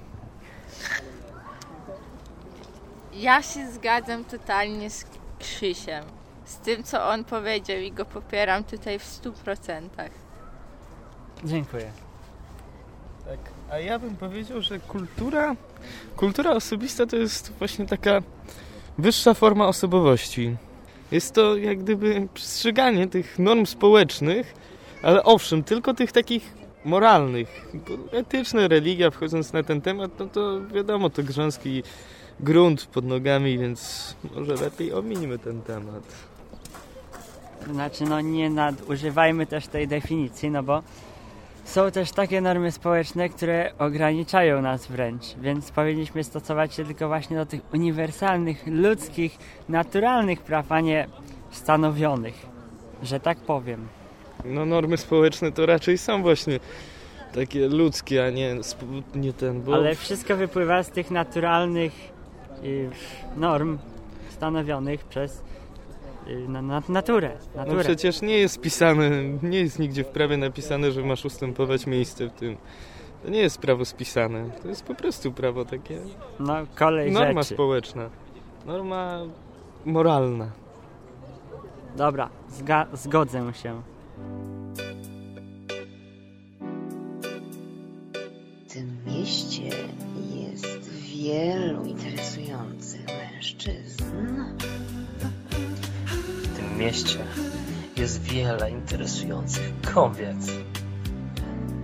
Ja 3.20 3.42
się 3.42 3.72
zgadzam 3.72 4.26
totalnie 4.26 4.90
z 4.90 5.06
Krzysiem. 5.40 6.04
Z 6.46 6.58
tym, 6.58 6.84
co 6.84 7.10
on 7.10 7.24
powiedział 7.24 7.78
i 7.78 7.92
go 7.92 8.06
popieram 8.06 8.64
tutaj 8.64 9.00
w 9.00 9.04
100%. 9.04 9.82
Dziękuję. 11.44 11.92
Tak, 13.26 13.40
a 13.72 13.80
ja 13.80 14.00
bym 14.00 14.16
powiedział, 14.16 14.62
że 14.62 14.80
kultura, 14.80 15.56
kultura 16.16 16.52
osobista 16.52 17.06
to 17.06 17.16
jest 17.16 17.54
właśnie 17.60 17.86
taka 17.86 18.22
wyższa 18.98 19.34
forma 19.34 19.68
osobowości. 19.68 20.58
Jest 21.12 21.34
to 21.34 21.58
jak 21.58 21.80
gdyby 21.80 22.28
przestrzeganie 22.34 23.08
tych 23.08 23.40
norm 23.40 23.66
społecznych, 23.66 24.54
ale 25.04 25.24
owszem, 25.24 25.64
tylko 25.64 25.94
tych 25.94 26.12
takich 26.12 26.54
moralnych. 26.86 27.68
Etyczne, 28.12 28.68
religia, 28.68 29.12
wchodząc 29.12 29.54
na 29.54 29.64
ten 29.64 29.82
temat, 29.82 30.12
no 30.20 30.26
to 30.26 30.68
wiadomo, 30.68 31.10
to 31.10 31.24
grząski 31.24 31.84
grunt 32.40 32.86
pod 32.86 33.06
nogami, 33.06 33.58
więc 33.58 34.16
może 34.36 34.56
lepiej 34.56 34.94
ominimy 34.94 35.40
ten 35.40 35.62
temat. 35.62 36.04
Znaczy, 37.72 38.04
no 38.04 38.22
nie 38.22 38.50
nadużywajmy 38.50 39.46
też 39.46 39.68
tej 39.68 39.88
definicji, 39.88 40.52
no 40.52 40.64
bo 40.64 40.84
są 41.66 41.92
też 41.92 42.12
takie 42.12 42.42
normy 42.42 42.72
społeczne, 42.72 43.30
które 43.30 43.72
ograniczają 43.80 44.62
nas 44.62 44.88
wręcz, 44.88 45.24
więc 45.42 45.72
powinniśmy 45.72 46.24
stosować 46.24 46.74
się 46.74 46.86
tylko 46.86 47.08
właśnie 47.08 47.38
do 47.38 47.46
tych 47.46 47.62
uniwersalnych, 47.74 48.64
ludzkich, 48.68 49.38
naturalnych 49.70 50.42
praw, 50.42 50.72
a 50.72 50.82
nie 50.82 51.08
stanowionych, 51.52 52.46
że 53.04 53.20
tak 53.20 53.38
powiem. 53.38 53.88
No 54.46 54.66
normy 54.66 54.98
społeczne 54.98 55.52
to 55.52 55.66
raczej 55.66 55.98
są 55.98 56.22
właśnie 56.22 56.60
takie 57.34 57.68
ludzkie, 57.68 58.26
a 58.26 58.30
nie, 58.30 58.56
nie 59.16 59.34
ten, 59.34 59.62
bo... 59.62 59.74
Ale 59.74 59.96
wszystko 59.96 60.36
wypływa 60.36 60.84
z 60.84 60.90
tych 60.90 61.12
naturalnych 61.12 62.17
norm 63.38 63.78
stanowionych 64.30 65.04
przez 65.06 65.44
y, 66.28 66.48
na, 66.50 66.62
na, 66.62 66.82
naturę. 66.90 67.32
No 67.56 67.62
naturę. 67.62 67.84
przecież 67.84 68.22
nie 68.22 68.38
jest 68.38 68.62
pisane, 68.62 69.10
nie 69.44 69.60
jest 69.60 69.80
nigdzie 69.80 70.04
w 70.04 70.08
prawie 70.08 70.38
napisane, 70.38 70.92
że 70.92 71.04
masz 71.04 71.26
ustępować 71.26 71.88
miejsce 71.88 72.28
w 72.28 72.32
tym. 72.32 72.58
To 73.24 73.30
nie 73.30 73.40
jest 73.40 73.58
prawo 73.58 73.86
spisane, 73.86 74.50
to 74.62 74.68
jest 74.68 74.84
po 74.84 74.96
prostu 74.96 75.32
prawo 75.32 75.66
takie. 75.66 76.00
No, 76.40 76.56
kolej 76.76 77.12
Norma 77.12 77.42
rzeczy. 77.44 77.54
społeczna, 77.54 78.10
norma 78.66 79.20
moralna. 79.86 80.52
Dobra, 81.96 82.30
zga- 82.52 82.88
zgodzę 82.94 83.54
się. 83.54 83.82
W 88.68 88.74
tym 88.74 88.98
mieście 89.06 89.64
jest 89.64 90.06
wielu 91.28 91.86
interesujących 91.86 93.06
mężczyzn. 93.08 94.04
W 96.44 96.58
tym 96.58 96.78
mieście 96.78 97.20
jest 97.98 98.22
wiele 98.22 98.72
interesujących 98.72 99.72
kobiet. 99.94 100.38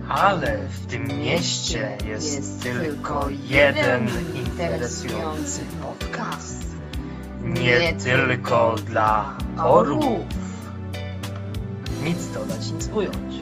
Ale 0.08 0.58
w 0.68 0.86
tym 0.86 1.08
mieście 1.08 1.98
jest, 2.06 2.62
tylko 2.62 3.28
jeden 3.48 4.08
interesujący 4.34 5.60
podcast. 5.82 6.64
Nie 7.42 7.92
tylko 7.92 8.74
dla 8.86 9.38
orłów. 9.64 10.26
Nic 12.04 12.28
dodać, 12.34 12.70
nic 12.72 12.88
ująć. 12.88 13.33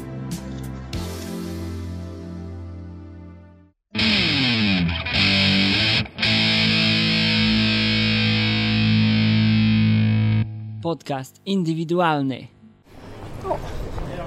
Podcast 10.92 11.40
indywidualny. 11.46 12.46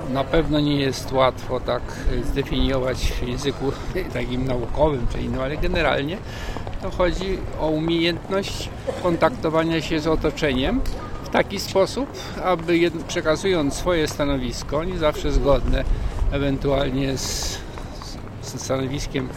Na 0.10 0.24
pewno 0.24 0.60
nie 0.60 0.76
jest 0.76 1.12
łatwo 1.12 1.60
tak 1.60 1.82
zdefiniować 2.24 2.98
w 2.98 3.28
języku 3.28 3.72
takim 4.14 4.48
naukowym 4.48 5.08
czy 5.12 5.22
innym, 5.22 5.42
ale 5.42 5.58
generalnie 5.58 6.18
to 6.82 6.92
chodzi 6.92 7.38
o 7.60 7.68
umiejętność 7.68 8.70
kontaktowania 9.04 9.82
się 9.82 10.00
z 10.00 10.08
otoczeniem 10.08 10.82
w 11.24 11.30
taki 11.30 11.60
sposób, 11.60 12.10
aby 12.44 12.92
przekazując 13.08 13.74
swoje 13.74 14.08
stanowisko, 14.08 14.84
nie 14.84 14.98
zawsze 14.98 15.32
zgodne 15.32 15.84
ewentualnie 16.32 17.18
z, 17.18 17.58
z 18.42 18.62
stanowiskiem 18.62 19.30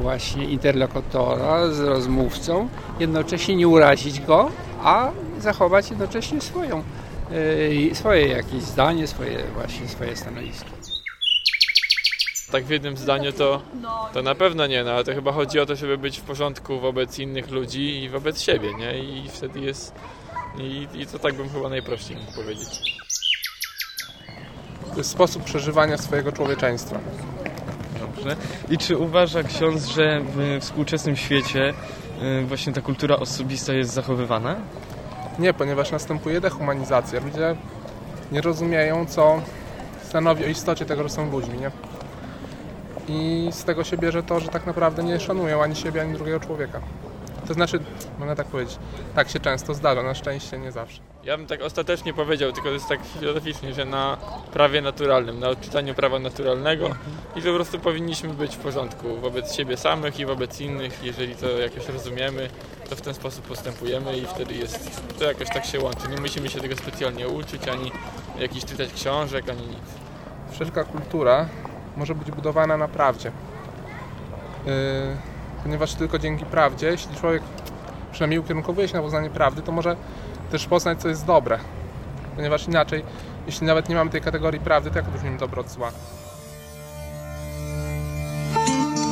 właśnie 0.00 0.44
interlokutora, 0.44 1.70
z 1.70 1.80
rozmówcą, 1.80 2.68
jednocześnie 3.00 3.56
nie 3.56 3.68
urazić 3.68 4.20
go, 4.20 4.50
a 4.82 5.10
zachować 5.40 5.90
jednocześnie 5.90 6.40
swoją 6.40 6.82
y, 7.32 7.90
swoje 7.94 8.28
jakieś 8.28 8.62
zdanie, 8.62 9.06
swoje 9.06 9.44
właśnie 9.54 9.88
swoje 9.88 10.16
stanowisko. 10.16 10.70
Tak 12.52 12.64
w 12.64 12.70
jednym 12.70 12.96
zdaniu 12.96 13.32
to, 13.32 13.62
to 14.12 14.22
na 14.22 14.34
pewno 14.34 14.66
nie, 14.66 14.84
no 14.84 14.90
ale 14.90 15.04
to 15.04 15.14
chyba 15.14 15.32
chodzi 15.32 15.60
o 15.60 15.66
to, 15.66 15.76
żeby 15.76 15.98
być 15.98 16.18
w 16.18 16.22
porządku 16.22 16.80
wobec 16.80 17.18
innych 17.18 17.50
ludzi 17.50 18.02
i 18.02 18.08
wobec 18.08 18.40
siebie, 18.40 18.74
nie? 18.74 18.98
I 18.98 19.28
wtedy 19.28 19.60
jest... 19.60 19.94
I, 20.58 20.88
i 20.94 21.06
to 21.06 21.18
tak 21.18 21.34
bym 21.34 21.48
chyba 21.48 21.68
najprościej 21.68 22.16
mógł 22.16 22.32
powiedzieć. 22.32 22.68
To 24.90 24.96
jest 24.96 25.10
sposób 25.10 25.44
przeżywania 25.44 25.98
swojego 25.98 26.32
człowieczeństwa. 26.32 26.98
Dobrze. 28.00 28.36
I 28.70 28.78
czy 28.78 28.96
uważa 28.96 29.42
ksiądz, 29.42 29.86
że 29.86 30.20
w 30.20 30.58
współczesnym 30.60 31.16
świecie 31.16 31.74
y, 32.22 32.44
właśnie 32.46 32.72
ta 32.72 32.80
kultura 32.80 33.16
osobista 33.16 33.72
jest 33.72 33.92
zachowywana? 33.92 34.56
Nie, 35.38 35.54
ponieważ 35.54 35.90
następuje 35.90 36.40
dehumanizacja. 36.40 37.20
Ludzie 37.20 37.56
nie 38.32 38.40
rozumieją, 38.40 39.06
co 39.06 39.40
stanowi 40.02 40.44
o 40.44 40.48
istocie 40.48 40.86
tego, 40.86 41.02
że 41.02 41.08
są 41.08 41.30
ludźmi, 41.30 41.58
nie? 41.58 41.70
I 43.08 43.48
z 43.52 43.64
tego 43.64 43.84
się 43.84 43.98
bierze 43.98 44.22
to, 44.22 44.40
że 44.40 44.48
tak 44.48 44.66
naprawdę 44.66 45.02
nie 45.02 45.20
szanują 45.20 45.62
ani 45.62 45.76
siebie, 45.76 46.00
ani 46.00 46.14
drugiego 46.14 46.40
człowieka. 46.40 46.80
To 47.48 47.54
znaczy, 47.54 47.78
można 48.18 48.34
tak 48.34 48.46
powiedzieć, 48.46 48.78
tak 49.14 49.28
się 49.28 49.40
często 49.40 49.74
zdarza, 49.74 50.02
na 50.02 50.14
szczęście 50.14 50.58
nie 50.58 50.72
zawsze. 50.72 51.00
Ja 51.24 51.36
bym 51.36 51.46
tak 51.46 51.62
ostatecznie 51.62 52.14
powiedział, 52.14 52.52
tylko 52.52 52.68
to 52.68 52.74
jest 52.74 52.88
tak 52.88 53.00
filozoficznie, 53.18 53.74
że 53.74 53.84
na 53.84 54.16
prawie 54.52 54.82
naturalnym, 54.82 55.40
na 55.40 55.48
odczytaniu 55.48 55.94
prawa 55.94 56.18
naturalnego 56.18 56.90
i 57.36 57.42
po 57.42 57.54
prostu 57.54 57.78
powinniśmy 57.78 58.34
być 58.34 58.56
w 58.56 58.58
porządku 58.58 59.16
wobec 59.16 59.54
siebie 59.54 59.76
samych 59.76 60.20
i 60.20 60.26
wobec 60.26 60.60
innych. 60.60 61.04
Jeżeli 61.04 61.34
to 61.34 61.48
jakoś 61.48 61.88
rozumiemy, 61.88 62.48
to 62.90 62.96
w 62.96 63.00
ten 63.00 63.14
sposób 63.14 63.44
postępujemy 63.46 64.18
i 64.18 64.26
wtedy 64.26 64.54
jest, 64.54 65.02
to 65.18 65.24
jakoś 65.24 65.48
tak 65.48 65.64
się 65.64 65.80
łączy. 65.80 66.08
Nie 66.08 66.20
musimy 66.20 66.48
się 66.48 66.60
tego 66.60 66.76
specjalnie 66.76 67.28
uczyć, 67.28 67.68
ani 67.68 67.92
jakiś 68.38 68.64
czytać 68.64 68.92
książek, 68.92 69.48
ani 69.50 69.62
nic. 69.62 69.88
Wszelka 70.50 70.84
kultura 70.84 71.48
może 71.96 72.14
być 72.14 72.30
budowana 72.30 72.76
na 72.76 72.88
prawdzie. 72.88 73.32
Yy, 74.66 74.72
ponieważ 75.66 75.94
tylko 75.94 76.18
dzięki 76.18 76.44
prawdzie, 76.44 76.86
jeśli 76.86 77.16
człowiek 77.16 77.42
przynajmniej 78.12 78.40
ukierunkowuje 78.40 78.88
się 78.88 78.94
na 78.94 79.02
poznanie 79.02 79.30
prawdy, 79.30 79.62
to 79.62 79.72
może 79.72 79.96
też 80.50 80.66
poznać, 80.66 81.00
co 81.00 81.08
jest 81.08 81.24
dobre. 81.24 81.58
Ponieważ 82.36 82.68
inaczej, 82.68 83.04
jeśli 83.46 83.66
nawet 83.66 83.88
nie 83.88 83.94
mamy 83.94 84.10
tej 84.10 84.20
kategorii 84.20 84.60
prawdy, 84.60 84.90
to 84.90 84.96
jak 84.98 85.08
odróżnimy 85.08 85.38
dobro 85.38 85.60
od 85.60 85.70
zła? 85.70 85.90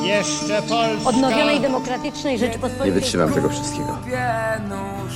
Jeszcze 0.03 0.63
Polska. 0.63 1.09
Odnowionej 1.09 1.61
demokratycznej 1.61 2.39
Rzeczypospolitej. 2.39 2.87
Nie 2.87 3.01
wytrzymam 3.01 3.33
tego 3.33 3.49
wszystkiego. 3.49 3.99
nóż 4.69 5.15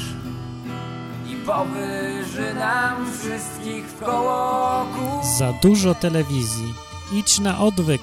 i 1.29 1.37
powyży 1.37 2.55
nam 2.55 3.13
wszystkich 3.13 3.85
w 3.85 4.05
koło 4.05 4.87
Za 5.39 5.53
dużo 5.63 5.95
telewizji. 5.95 6.75
Idź 7.13 7.39
na 7.41 7.59
odwyk 7.59 8.03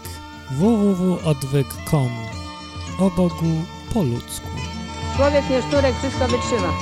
www.odwyk.com 0.51 2.34
O 2.99 3.09
Bogu 3.09 3.65
po 3.93 4.03
ludzku. 4.03 4.47
Człowiek 5.15 5.49
nie 5.49 5.61
szturek, 5.61 5.95
wszystko 5.99 6.27
wytrzyma. 6.27 6.73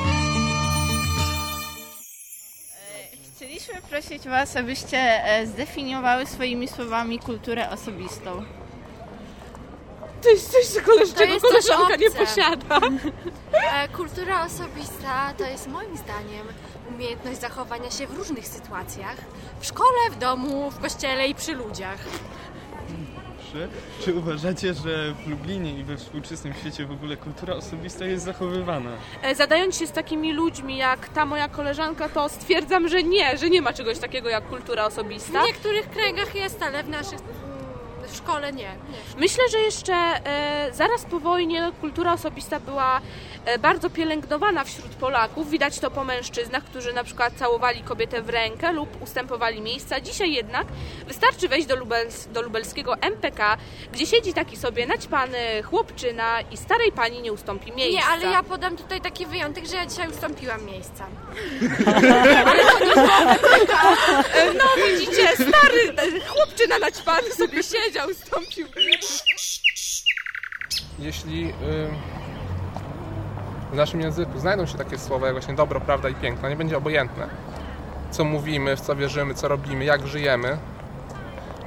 Chcieliśmy 3.35 3.73
prosić 3.89 4.23
Was, 4.27 4.55
abyście 4.55 4.97
e, 5.25 5.47
zdefiniowały 5.47 6.25
swoimi 6.25 6.67
słowami 6.67 7.19
kulturę 7.19 7.69
osobistą. 7.69 8.45
To 10.21 10.29
jest 10.29 10.51
coś, 10.51 10.65
co 10.65 10.79
koleż- 10.79 11.13
To 11.13 11.19
czego 11.19 11.33
jest 11.33 11.45
coś 11.45 11.51
koleżanka 11.67 11.95
nie 11.95 12.11
posiada. 12.11 12.79
E, 13.73 13.87
Kultura 13.87 14.45
osobista 14.45 15.33
to 15.37 15.43
jest 15.43 15.67
moim 15.67 15.97
zdaniem 15.97 16.47
umiejętność 16.89 17.39
zachowania 17.41 17.91
się 17.91 18.07
w 18.07 18.17
różnych 18.17 18.47
sytuacjach. 18.47 19.15
W 19.59 19.65
szkole, 19.65 20.09
w 20.11 20.17
domu, 20.19 20.71
w 20.71 20.79
kościele 20.79 21.27
i 21.27 21.35
przy 21.35 21.53
ludziach. 21.53 21.97
Czy, 23.53 23.67
czy 24.05 24.13
uważacie, 24.15 24.73
że 24.73 25.13
w 25.25 25.27
Lublinie 25.27 25.79
i 25.79 25.83
we 25.83 25.97
współczesnym 25.97 26.53
świecie 26.53 26.85
w 26.85 26.91
ogóle 26.91 27.17
kultura 27.17 27.53
osobista 27.55 28.05
jest 28.05 28.25
zachowywana? 28.25 28.89
E, 29.21 29.35
Zadając 29.35 29.77
się 29.77 29.87
z 29.87 29.91
takimi 29.91 30.33
ludźmi 30.33 30.77
jak 30.77 31.09
ta 31.09 31.25
moja 31.25 31.47
koleżanka, 31.47 32.09
to 32.09 32.29
stwierdzam, 32.29 32.87
że 32.87 33.03
nie, 33.03 33.37
że 33.37 33.49
nie 33.49 33.61
ma 33.61 33.73
czegoś 33.73 33.99
takiego 33.99 34.29
jak 34.29 34.47
kultura 34.49 34.85
osobista. 34.85 35.41
W 35.43 35.45
niektórych 35.47 35.89
kręgach 35.89 36.35
jest, 36.35 36.63
ale 36.63 36.83
w 36.83 36.89
naszych 36.89 37.19
w 38.13 38.17
szkole 38.17 38.53
nie. 38.53 38.63
nie. 38.63 38.99
Myślę, 39.17 39.43
że 39.51 39.59
jeszcze 39.59 39.93
e, 39.93 40.69
zaraz 40.73 41.05
po 41.05 41.19
wojnie 41.19 41.71
kultura 41.81 42.13
osobista 42.13 42.59
była 42.59 43.01
e, 43.45 43.59
bardzo 43.59 43.89
pielęgnowana 43.89 44.63
wśród 44.63 44.91
Polaków. 44.91 45.49
Widać 45.49 45.79
to 45.79 45.91
po 45.91 46.03
mężczyznach, 46.03 46.63
którzy 46.63 46.93
na 46.93 47.03
przykład 47.03 47.33
całowali 47.33 47.81
kobietę 47.81 48.21
w 48.21 48.29
rękę 48.29 48.71
lub 48.71 49.01
ustępowali 49.01 49.61
miejsca. 49.61 50.01
Dzisiaj 50.01 50.33
jednak 50.33 50.67
wystarczy 51.07 51.47
wejść 51.47 51.67
do, 51.67 51.75
Lubels, 51.75 52.27
do 52.27 52.41
lubelskiego 52.41 52.97
MPK, 53.01 53.57
gdzie 53.93 54.05
siedzi 54.05 54.33
taki 54.33 54.57
sobie 54.57 54.85
naćpany 54.85 55.63
chłopczyna 55.63 56.41
i 56.41 56.57
starej 56.57 56.91
pani 56.91 57.21
nie 57.21 57.33
ustąpi 57.33 57.71
miejsca. 57.71 57.99
Nie, 57.99 58.05
ale 58.05 58.25
ja 58.33 58.43
podam 58.43 58.77
tutaj 58.77 59.01
taki 59.01 59.25
wyjątek, 59.25 59.65
że 59.65 59.75
ja 59.75 59.85
dzisiaj 59.85 60.09
ustąpiłam 60.09 60.65
miejsca. 60.65 61.05
Ale 62.45 62.63
to 62.63 62.85
nie 62.85 62.93
było 62.93 63.07
No 64.57 64.83
widzicie, 64.87 65.27
stary 65.35 65.93
e, 65.97 66.27
chłopczyna 66.27 66.79
naćpany 66.79 67.31
sobie 67.31 67.63
siedział, 67.63 68.02
ustąpił. 68.05 68.67
Jeśli 70.99 71.49
y, 71.49 71.53
w 73.71 73.75
naszym 73.75 74.01
języku 74.01 74.39
znajdą 74.39 74.65
się 74.65 74.77
takie 74.77 74.99
słowa 74.99 75.25
jak 75.25 75.35
właśnie 75.35 75.53
dobro, 75.53 75.81
prawda 75.81 76.09
i 76.09 76.15
piękno, 76.15 76.49
nie 76.49 76.55
będzie 76.55 76.77
obojętne, 76.77 77.29
co 78.11 78.23
mówimy, 78.23 78.75
w 78.75 78.81
co 78.81 78.95
wierzymy, 78.95 79.33
co 79.33 79.47
robimy, 79.47 79.85
jak 79.85 80.07
żyjemy, 80.07 80.57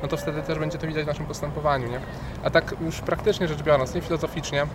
no 0.02 0.08
to 0.08 0.16
wtedy 0.16 0.42
też 0.42 0.58
będzie 0.58 0.78
to 0.78 0.86
widać 0.86 1.04
w 1.04 1.06
naszym 1.06 1.26
postępowaniu, 1.26 1.88
nie? 1.88 2.00
A 2.44 2.50
tak 2.50 2.74
już 2.80 3.00
praktycznie 3.00 3.48
rzecz 3.48 3.62
biorąc, 3.62 3.94
nie 3.94 4.00
filozoficznie, 4.00 4.66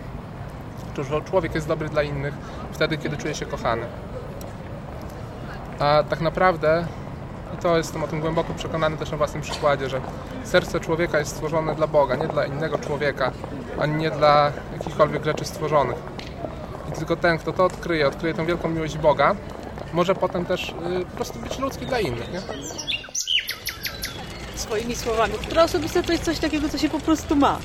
człowiek 1.24 1.54
jest 1.54 1.68
dobry 1.68 1.88
dla 1.88 2.02
innych 2.02 2.34
wtedy, 2.72 2.98
kiedy 2.98 3.16
czuje 3.16 3.34
się 3.34 3.46
kochany. 3.46 3.86
A 5.78 6.04
tak 6.08 6.20
naprawdę, 6.20 6.86
i 7.54 7.56
to 7.56 7.76
jestem 7.76 8.04
o 8.04 8.08
tym 8.08 8.20
głęboko 8.20 8.54
przekonany 8.54 8.96
też 8.96 9.10
na 9.10 9.16
własnym 9.16 9.42
przykładzie, 9.42 9.88
że 9.88 10.00
serce 10.44 10.80
człowieka 10.80 11.18
jest 11.18 11.30
stworzone 11.30 11.74
dla 11.74 11.86
Boga, 11.86 12.16
nie 12.16 12.28
dla 12.28 12.46
innego 12.46 12.78
człowieka, 12.78 13.30
ani 13.80 13.94
nie 13.94 14.10
dla 14.10 14.52
jakichkolwiek 14.72 15.24
rzeczy 15.24 15.44
stworzonych. 15.44 15.96
I 16.88 16.92
tylko 16.92 17.16
ten, 17.16 17.38
kto 17.38 17.52
to 17.52 17.64
odkryje, 17.64 18.08
odkryje 18.08 18.34
tę 18.34 18.46
wielką 18.46 18.68
miłość 18.68 18.98
Boga, 18.98 19.34
może 19.92 20.14
potem 20.14 20.44
też 20.44 20.68
y, 21.00 21.04
po 21.04 21.16
prostu 21.16 21.38
być 21.38 21.58
ludzki 21.58 21.86
dla 21.86 22.00
innych, 22.00 22.32
nie? 22.32 22.40
Swoimi 24.54 24.96
słowami. 24.96 25.32
Kultura 25.34 25.64
osobista 25.64 26.02
to 26.02 26.12
jest 26.12 26.24
coś 26.24 26.38
takiego, 26.38 26.68
co 26.68 26.78
się 26.78 26.88
po 26.88 27.00
prostu 27.00 27.36
ma. 27.36 27.58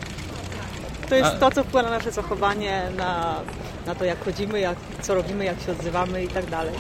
To 1.10 1.16
jest 1.16 1.30
A- 1.36 1.40
to, 1.40 1.52
co 1.52 1.64
wpływa 1.64 1.90
na 1.90 1.98
nasze 1.98 2.12
zachowanie, 2.12 2.82
na, 2.98 3.36
na 3.86 3.96
to, 3.96 4.06
jak 4.06 4.24
chodzimy, 4.26 4.60
jak, 4.60 4.76
co 5.02 5.16
robimy, 5.16 5.46
jak 5.46 5.62
się 5.62 5.72
odzywamy 5.72 6.24
i 6.24 6.28
tak 6.28 6.46
dalej. 6.46 6.74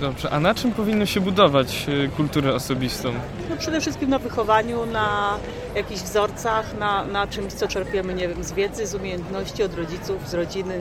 Dobrze, 0.00 0.30
a 0.30 0.40
na 0.40 0.54
czym 0.54 0.72
powinno 0.72 1.06
się 1.06 1.20
budować 1.20 1.86
y, 1.88 2.08
kulturę 2.16 2.54
osobistą? 2.54 3.12
No 3.50 3.56
przede 3.56 3.80
wszystkim 3.80 4.10
na 4.10 4.18
wychowaniu, 4.18 4.86
na 4.86 5.34
jakichś 5.74 6.00
wzorcach, 6.00 6.78
na, 6.78 7.04
na 7.04 7.26
czymś, 7.26 7.52
co 7.52 7.68
czerpiemy, 7.68 8.14
nie 8.14 8.28
wiem, 8.28 8.44
z 8.44 8.52
wiedzy, 8.52 8.86
z 8.86 8.94
umiejętności, 8.94 9.62
od 9.62 9.74
rodziców, 9.74 10.28
z 10.28 10.34
rodziny. 10.34 10.80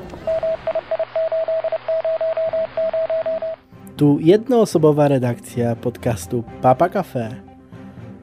Tu 3.98 4.18
jednoosobowa 4.22 5.08
redakcja 5.08 5.76
podcastu 5.76 6.44
Papa 6.62 6.90
Cafe. 6.90 7.36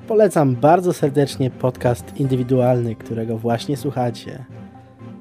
Polecam 0.09 0.57
bardzo 0.57 0.92
serdecznie 0.92 1.51
podcast 1.51 2.16
indywidualny, 2.16 2.94
którego 2.94 3.38
właśnie 3.38 3.77
słuchacie. 3.77 4.44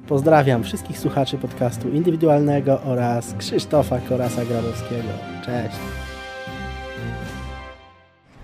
Pozdrawiam 0.08 0.64
wszystkich 0.64 1.00
słuchaczy 1.00 1.38
podcastu 1.38 1.90
indywidualnego 1.90 2.82
oraz 2.82 3.34
Krzysztofa 3.38 3.98
Korasa-Grabowskiego. 3.98 5.14
Cześć. 5.46 5.76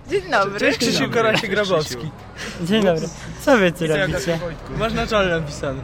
Dzień 0.10 0.32
dobry. 0.32 0.60
Cześć 0.60 0.78
Krzysiu 0.78 1.04
Korasie-Grabowski. 1.04 2.10
Dzień 2.62 2.84
dobry. 2.84 3.08
Co 3.42 3.58
wy 3.58 3.72
tu 3.72 3.88
robicie? 3.88 4.40
Masz 4.78 4.94
na 4.94 5.08
czole 5.08 5.40
napisane. 5.40 5.82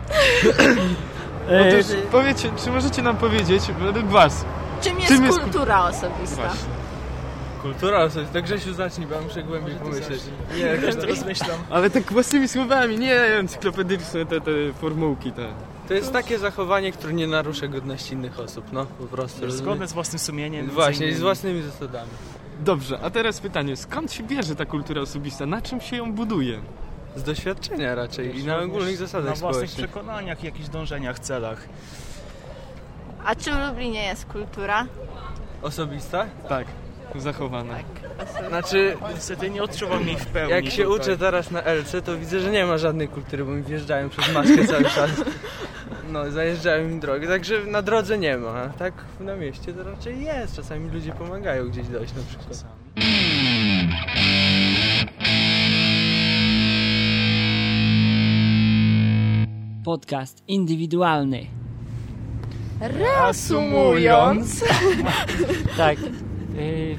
Otóż 1.61 1.85
powiecie, 2.11 2.49
czy 2.63 2.71
możecie 2.71 3.01
nam 3.01 3.17
powiedzieć, 3.17 3.63
według 3.79 4.05
was, 4.05 4.45
Czym 4.81 4.99
jest 4.99 5.07
Czym 5.07 5.25
jest 5.25 5.39
kultura 5.39 5.83
osobista? 5.83 6.35
Właśnie. 6.35 6.84
Kultura 7.65 8.03
osobista. 8.03 8.33
Tak 8.33 8.43
Grzesiu 8.43 8.73
zacznij, 8.73 9.07
bo 9.07 9.15
ja 9.15 9.21
muszę 9.21 9.43
głębiej 9.43 9.75
pomyśleć. 9.75 10.21
Nie, 10.55 10.61
jakoś 10.61 10.95
to 10.95 11.05
rozmyślam. 11.05 11.59
Ale 11.69 11.89
tak 11.89 12.03
własnymi 12.13 12.47
słowami, 12.47 12.99
nie 12.99 13.15
encyklopedyczne 13.15 14.25
te, 14.25 14.41
te 14.41 14.51
formułki 14.81 15.31
te. 15.31 15.47
To 15.87 15.93
jest 15.93 16.13
takie 16.13 16.39
zachowanie, 16.39 16.91
które 16.91 17.13
nie 17.13 17.27
narusza 17.27 17.67
godności 17.67 18.13
innych 18.13 18.39
osób, 18.39 18.65
no 18.73 18.85
po 18.85 19.03
prostu. 19.03 19.51
Zgodne 19.51 19.87
z 19.87 19.93
własnym 19.93 20.19
sumieniem. 20.19 20.69
Właśnie, 20.69 21.15
z 21.15 21.21
własnymi 21.21 21.61
zasadami. 21.61 22.09
Dobrze, 22.59 22.99
a 23.03 23.09
teraz 23.09 23.39
pytanie, 23.39 23.75
skąd 23.75 24.13
się 24.13 24.23
bierze 24.23 24.55
ta 24.55 24.65
kultura 24.65 25.01
osobista? 25.01 25.45
Na 25.45 25.61
czym 25.61 25.81
się 25.81 25.95
ją 25.97 26.13
buduje? 26.13 26.59
Z 27.15 27.23
doświadczenia 27.23 27.95
raczej 27.95 28.39
i 28.39 28.43
na 28.45 28.59
ogólnych 28.59 28.97
zasadach 28.97 29.29
Na 29.33 29.35
własnych 29.35 29.69
społecznych. 29.69 29.89
przekonaniach, 29.91 30.43
jakichś 30.43 30.69
dążeniach, 30.69 31.19
celach. 31.19 31.67
A 33.25 33.35
czy 33.35 33.51
w 33.51 33.67
Lublinie 33.69 34.05
jest 34.05 34.25
kultura? 34.25 34.85
Osobista? 35.61 36.25
Tak, 36.49 36.67
zachowana. 37.15 37.73
Znaczy, 38.47 38.97
Niestety 39.13 39.49
nie 39.49 39.63
odczuwam 39.63 40.07
jej 40.07 40.17
w 40.17 40.25
pełni. 40.25 40.51
jak 40.51 40.65
się 40.65 40.83
tutaj. 40.83 40.99
uczę 40.99 41.17
teraz 41.17 41.51
na 41.51 41.61
LC, 41.61 42.01
to 42.01 42.17
widzę, 42.17 42.39
że 42.39 42.51
nie 42.51 42.65
ma 42.65 42.77
żadnej 42.77 43.07
kultury, 43.07 43.45
bo 43.45 43.51
mi 43.51 43.63
wjeżdżają 43.63 44.09
przez 44.09 44.33
maskę 44.33 44.65
cały 44.67 44.83
czas. 44.83 45.11
No, 46.11 46.31
zajeżdżają 46.31 46.87
mi 46.89 46.99
drogę, 46.99 47.27
także 47.27 47.65
na 47.65 47.81
drodze 47.81 48.17
nie 48.17 48.37
ma. 48.37 48.49
A 48.49 48.69
tak 48.69 48.93
na 49.19 49.35
mieście 49.35 49.73
to 49.73 49.83
raczej 49.83 50.23
jest. 50.23 50.55
Czasami 50.55 50.89
ludzie 50.91 51.11
pomagają 51.11 51.69
gdzieś 51.69 51.87
dojść 51.87 52.13
na 52.15 52.23
przykład. 52.23 52.65
Podcast 59.83 60.43
indywidualny. 60.47 61.45
Reasumując, 62.81 64.63
tak. 65.77 65.97
Y, 66.57 66.95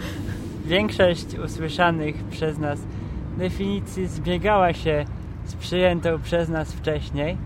większość 0.66 1.26
usłyszanych 1.44 2.24
przez 2.24 2.58
nas 2.58 2.78
definicji 3.38 4.06
zbiegała 4.06 4.72
się 4.72 5.04
z 5.44 5.54
przyjętą 5.54 6.18
przez 6.22 6.48
nas 6.48 6.72
wcześniej. 6.72 7.36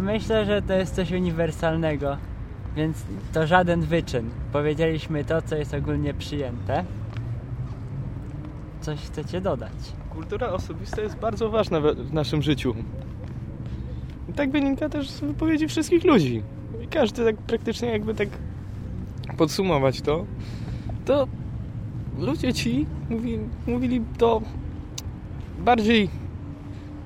Myślę, 0.00 0.44
że 0.44 0.62
to 0.62 0.72
jest 0.72 0.94
coś 0.94 1.10
uniwersalnego, 1.12 2.16
więc 2.76 2.96
to 3.32 3.46
żaden 3.46 3.80
wyczyn. 3.80 4.30
Powiedzieliśmy 4.52 5.24
to, 5.24 5.42
co 5.42 5.56
jest 5.56 5.74
ogólnie 5.74 6.14
przyjęte. 6.14 6.84
Coś 8.80 9.00
chcecie 9.00 9.40
dodać? 9.40 9.72
Kultura 10.10 10.48
osobista 10.48 11.02
jest 11.02 11.16
bardzo 11.16 11.50
ważna 11.50 11.80
w 11.80 12.12
naszym 12.12 12.42
życiu. 12.42 12.74
I 14.28 14.32
tak 14.32 14.50
wynika 14.50 14.88
też 14.88 15.10
z 15.10 15.20
wypowiedzi 15.20 15.68
wszystkich 15.68 16.04
ludzi. 16.04 16.42
I 16.84 16.86
każdy 16.86 17.24
tak 17.24 17.36
praktycznie 17.36 17.88
jakby 17.88 18.14
tak 18.14 18.28
podsumować 19.36 20.00
to, 20.00 20.24
to 21.04 21.26
ludzie 22.18 22.52
ci 22.52 22.86
mówi, 23.10 23.38
mówili 23.66 24.00
to 24.18 24.42
bardziej 25.58 26.08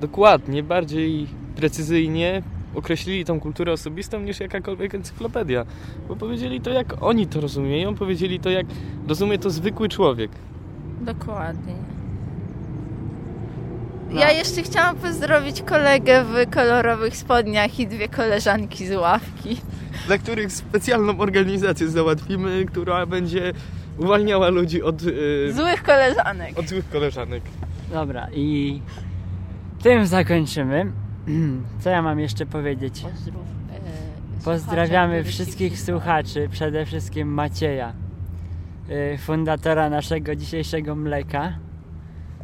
dokładnie, 0.01 0.63
bardziej 0.63 1.27
precyzyjnie 1.55 2.41
określili 2.75 3.25
tą 3.25 3.39
kulturę 3.39 3.71
osobistą 3.73 4.19
niż 4.19 4.39
jakakolwiek 4.39 4.95
encyklopedia. 4.95 5.65
Bo 6.07 6.15
powiedzieli 6.15 6.61
to, 6.61 6.69
jak 6.69 7.03
oni 7.03 7.27
to 7.27 7.41
rozumieją, 7.41 7.95
powiedzieli 7.95 8.39
to, 8.39 8.49
jak 8.49 8.65
rozumie 9.07 9.39
to 9.39 9.49
zwykły 9.49 9.89
człowiek. 9.89 10.31
dokładnie. 11.01 11.73
No. 14.11 14.19
Ja 14.19 14.31
jeszcze 14.31 14.61
chciałam 14.61 14.95
pozdrowić 14.95 15.61
kolegę 15.61 16.23
w 16.23 16.49
kolorowych 16.49 17.17
spodniach 17.17 17.79
i 17.79 17.87
dwie 17.87 18.07
koleżanki 18.07 18.87
z 18.87 18.95
ławki. 18.95 19.57
dla 20.07 20.17
których 20.17 20.51
specjalną 20.51 21.19
organizację 21.19 21.89
załatwimy, 21.89 22.65
która 22.65 23.05
będzie 23.05 23.53
uwalniała 23.97 24.49
ludzi 24.49 24.83
od, 24.83 25.01
yy, 25.01 25.53
Złych 25.53 25.83
koleżanek. 25.83 26.59
od 26.59 26.67
złych 26.69 26.89
koleżanek. 26.89 27.43
Dobra, 27.93 28.27
i 28.33 28.81
tym 29.83 30.05
zakończymy. 30.07 30.91
Co 31.81 31.89
ja 31.89 32.01
mam 32.01 32.19
jeszcze 32.19 32.45
powiedzieć? 32.45 33.05
Pozdrawiamy 34.45 35.23
wszystkich 35.23 35.79
słuchaczy, 35.81 36.47
przede 36.51 36.85
wszystkim 36.85 37.27
Macieja, 37.33 37.93
y, 38.89 39.17
fundatora 39.17 39.89
naszego 39.89 40.35
dzisiejszego 40.35 40.95
mleka 40.95 41.53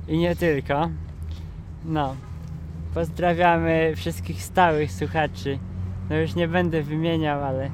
i 0.07 0.17
nie 0.17 0.35
tylko. 0.35 0.89
No, 1.85 2.15
pozdrawiamy 2.93 3.93
wszystkich 3.95 4.43
stałych 4.43 4.91
słuchaczy. 4.91 5.59
No 6.09 6.15
już 6.17 6.35
nie 6.35 6.47
będę 6.47 6.81
wymieniał, 6.83 7.43
ale 7.43 7.69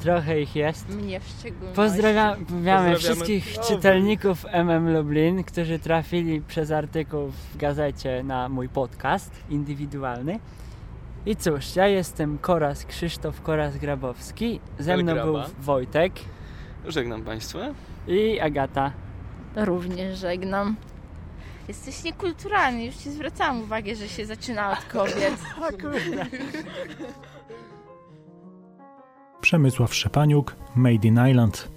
trochę 0.00 0.40
ich 0.40 0.56
jest. 0.56 0.88
Mnie 0.88 1.20
w 1.20 1.28
szczególności. 1.28 1.76
Pozdrawiamy, 1.76 2.44
pozdrawiamy 2.44 2.96
wszystkich 2.96 3.56
O, 3.60 3.62
czytelników 3.64 4.46
MM 4.52 4.92
Lublin, 4.92 5.44
którzy 5.44 5.78
trafili 5.78 6.40
przez 6.40 6.70
artykuł 6.70 7.28
w 7.28 7.56
gazecie 7.56 8.22
na 8.22 8.48
mój 8.48 8.68
podcast 8.68 9.30
indywidualny. 9.50 10.38
I 11.26 11.36
cóż, 11.36 11.76
ja 11.76 11.86
jestem 11.86 12.38
Koras 12.38 12.84
Krzysztof 12.84 13.42
Koras 13.42 13.76
Grabowski, 13.76 14.60
ze 14.78 14.96
mną 14.96 15.14
był. 15.14 15.36
Wojtek 15.60 16.12
Żegnam 16.86 17.22
Państwa. 17.22 17.58
i 18.08 18.40
Agata. 18.40 18.92
Również 19.56 20.18
żegnam. 20.18 20.76
Jesteś 21.68 22.04
niekulturalny, 22.04 22.84
już 22.84 22.96
ci 22.96 23.10
zwracałam 23.10 23.62
uwagę, 23.62 23.94
że 23.94 24.08
się 24.08 24.26
zaczyna 24.26 24.70
od 24.72 24.84
kobiet. 24.84 25.34
O 25.68 25.70
kurde. 25.70 26.26
Przemysław 29.48 29.94
Szczepaniuk, 29.94 30.56
Made 30.76 31.08
in 31.08 31.18
Island. 31.30 31.68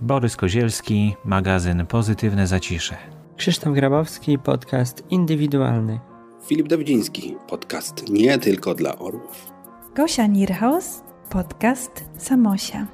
Borys 0.00 0.36
Kozielski, 0.36 1.16
magazyn 1.24 1.86
Pozytywne 1.86 2.46
Zacisze. 2.46 2.96
Krzysztof 3.36 3.74
Grabowski, 3.74 4.38
podcast 4.38 5.02
indywidualny. 5.10 6.00
Filip 6.46 6.68
Dawidziński, 6.68 7.36
podcast 7.48 8.08
nie 8.08 8.38
tylko 8.38 8.74
dla 8.74 8.98
orłów. 8.98 9.52
Gosia 9.96 10.26
Nierhaus, 10.26 11.02
podcast 11.28 12.04
Samosia. 12.18 12.86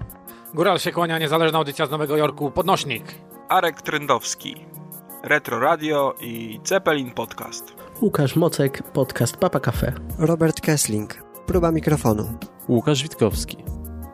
Góral 0.54 0.78
się 0.78 0.92
kłania, 0.92 1.18
niezależna 1.18 1.58
audycja 1.58 1.86
z 1.86 1.90
Nowego 1.90 2.16
Jorku, 2.16 2.50
Podnośnik. 2.50 3.14
Arek 3.48 3.82
Trendowski, 3.82 4.66
Retro 5.22 5.60
Radio 5.60 6.14
i 6.20 6.60
Zeppelin 6.64 7.10
Podcast. 7.10 7.74
Łukasz 8.00 8.36
Mocek, 8.36 8.82
podcast 8.82 9.36
Papa 9.36 9.60
Cafe. 9.60 9.92
Robert 10.18 10.60
Kessling, 10.60 11.14
próba 11.46 11.72
mikrofonu. 11.72 12.38
Łukasz 12.68 13.02
Witkowski, 13.02 13.56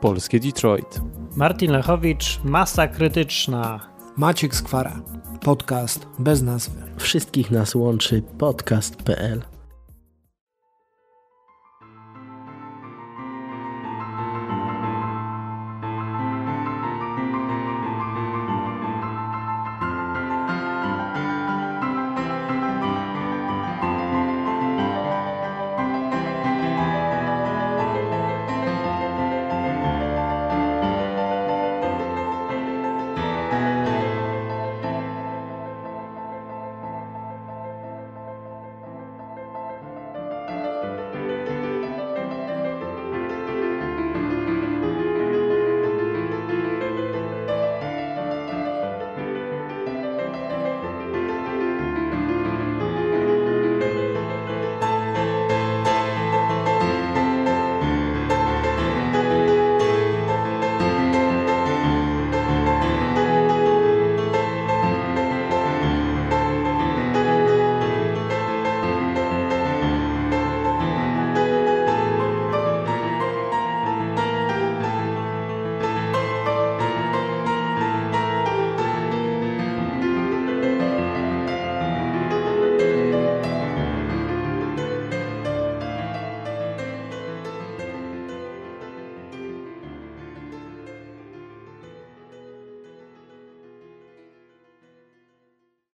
Polskie 0.02 0.40
Detroit. 0.40 1.00
Martin 1.36 1.72
Lechowicz, 1.72 2.40
Masa 2.44 2.88
Krytyczna. 2.88 3.80
Maciek 4.16 4.54
Skwara, 4.54 5.02
podcast 5.40 6.06
bez 6.18 6.42
nazwy. 6.42 6.82
Wszystkich 6.96 7.50
nas 7.50 7.74
łączy 7.74 8.22
podcast.pl 8.38 9.51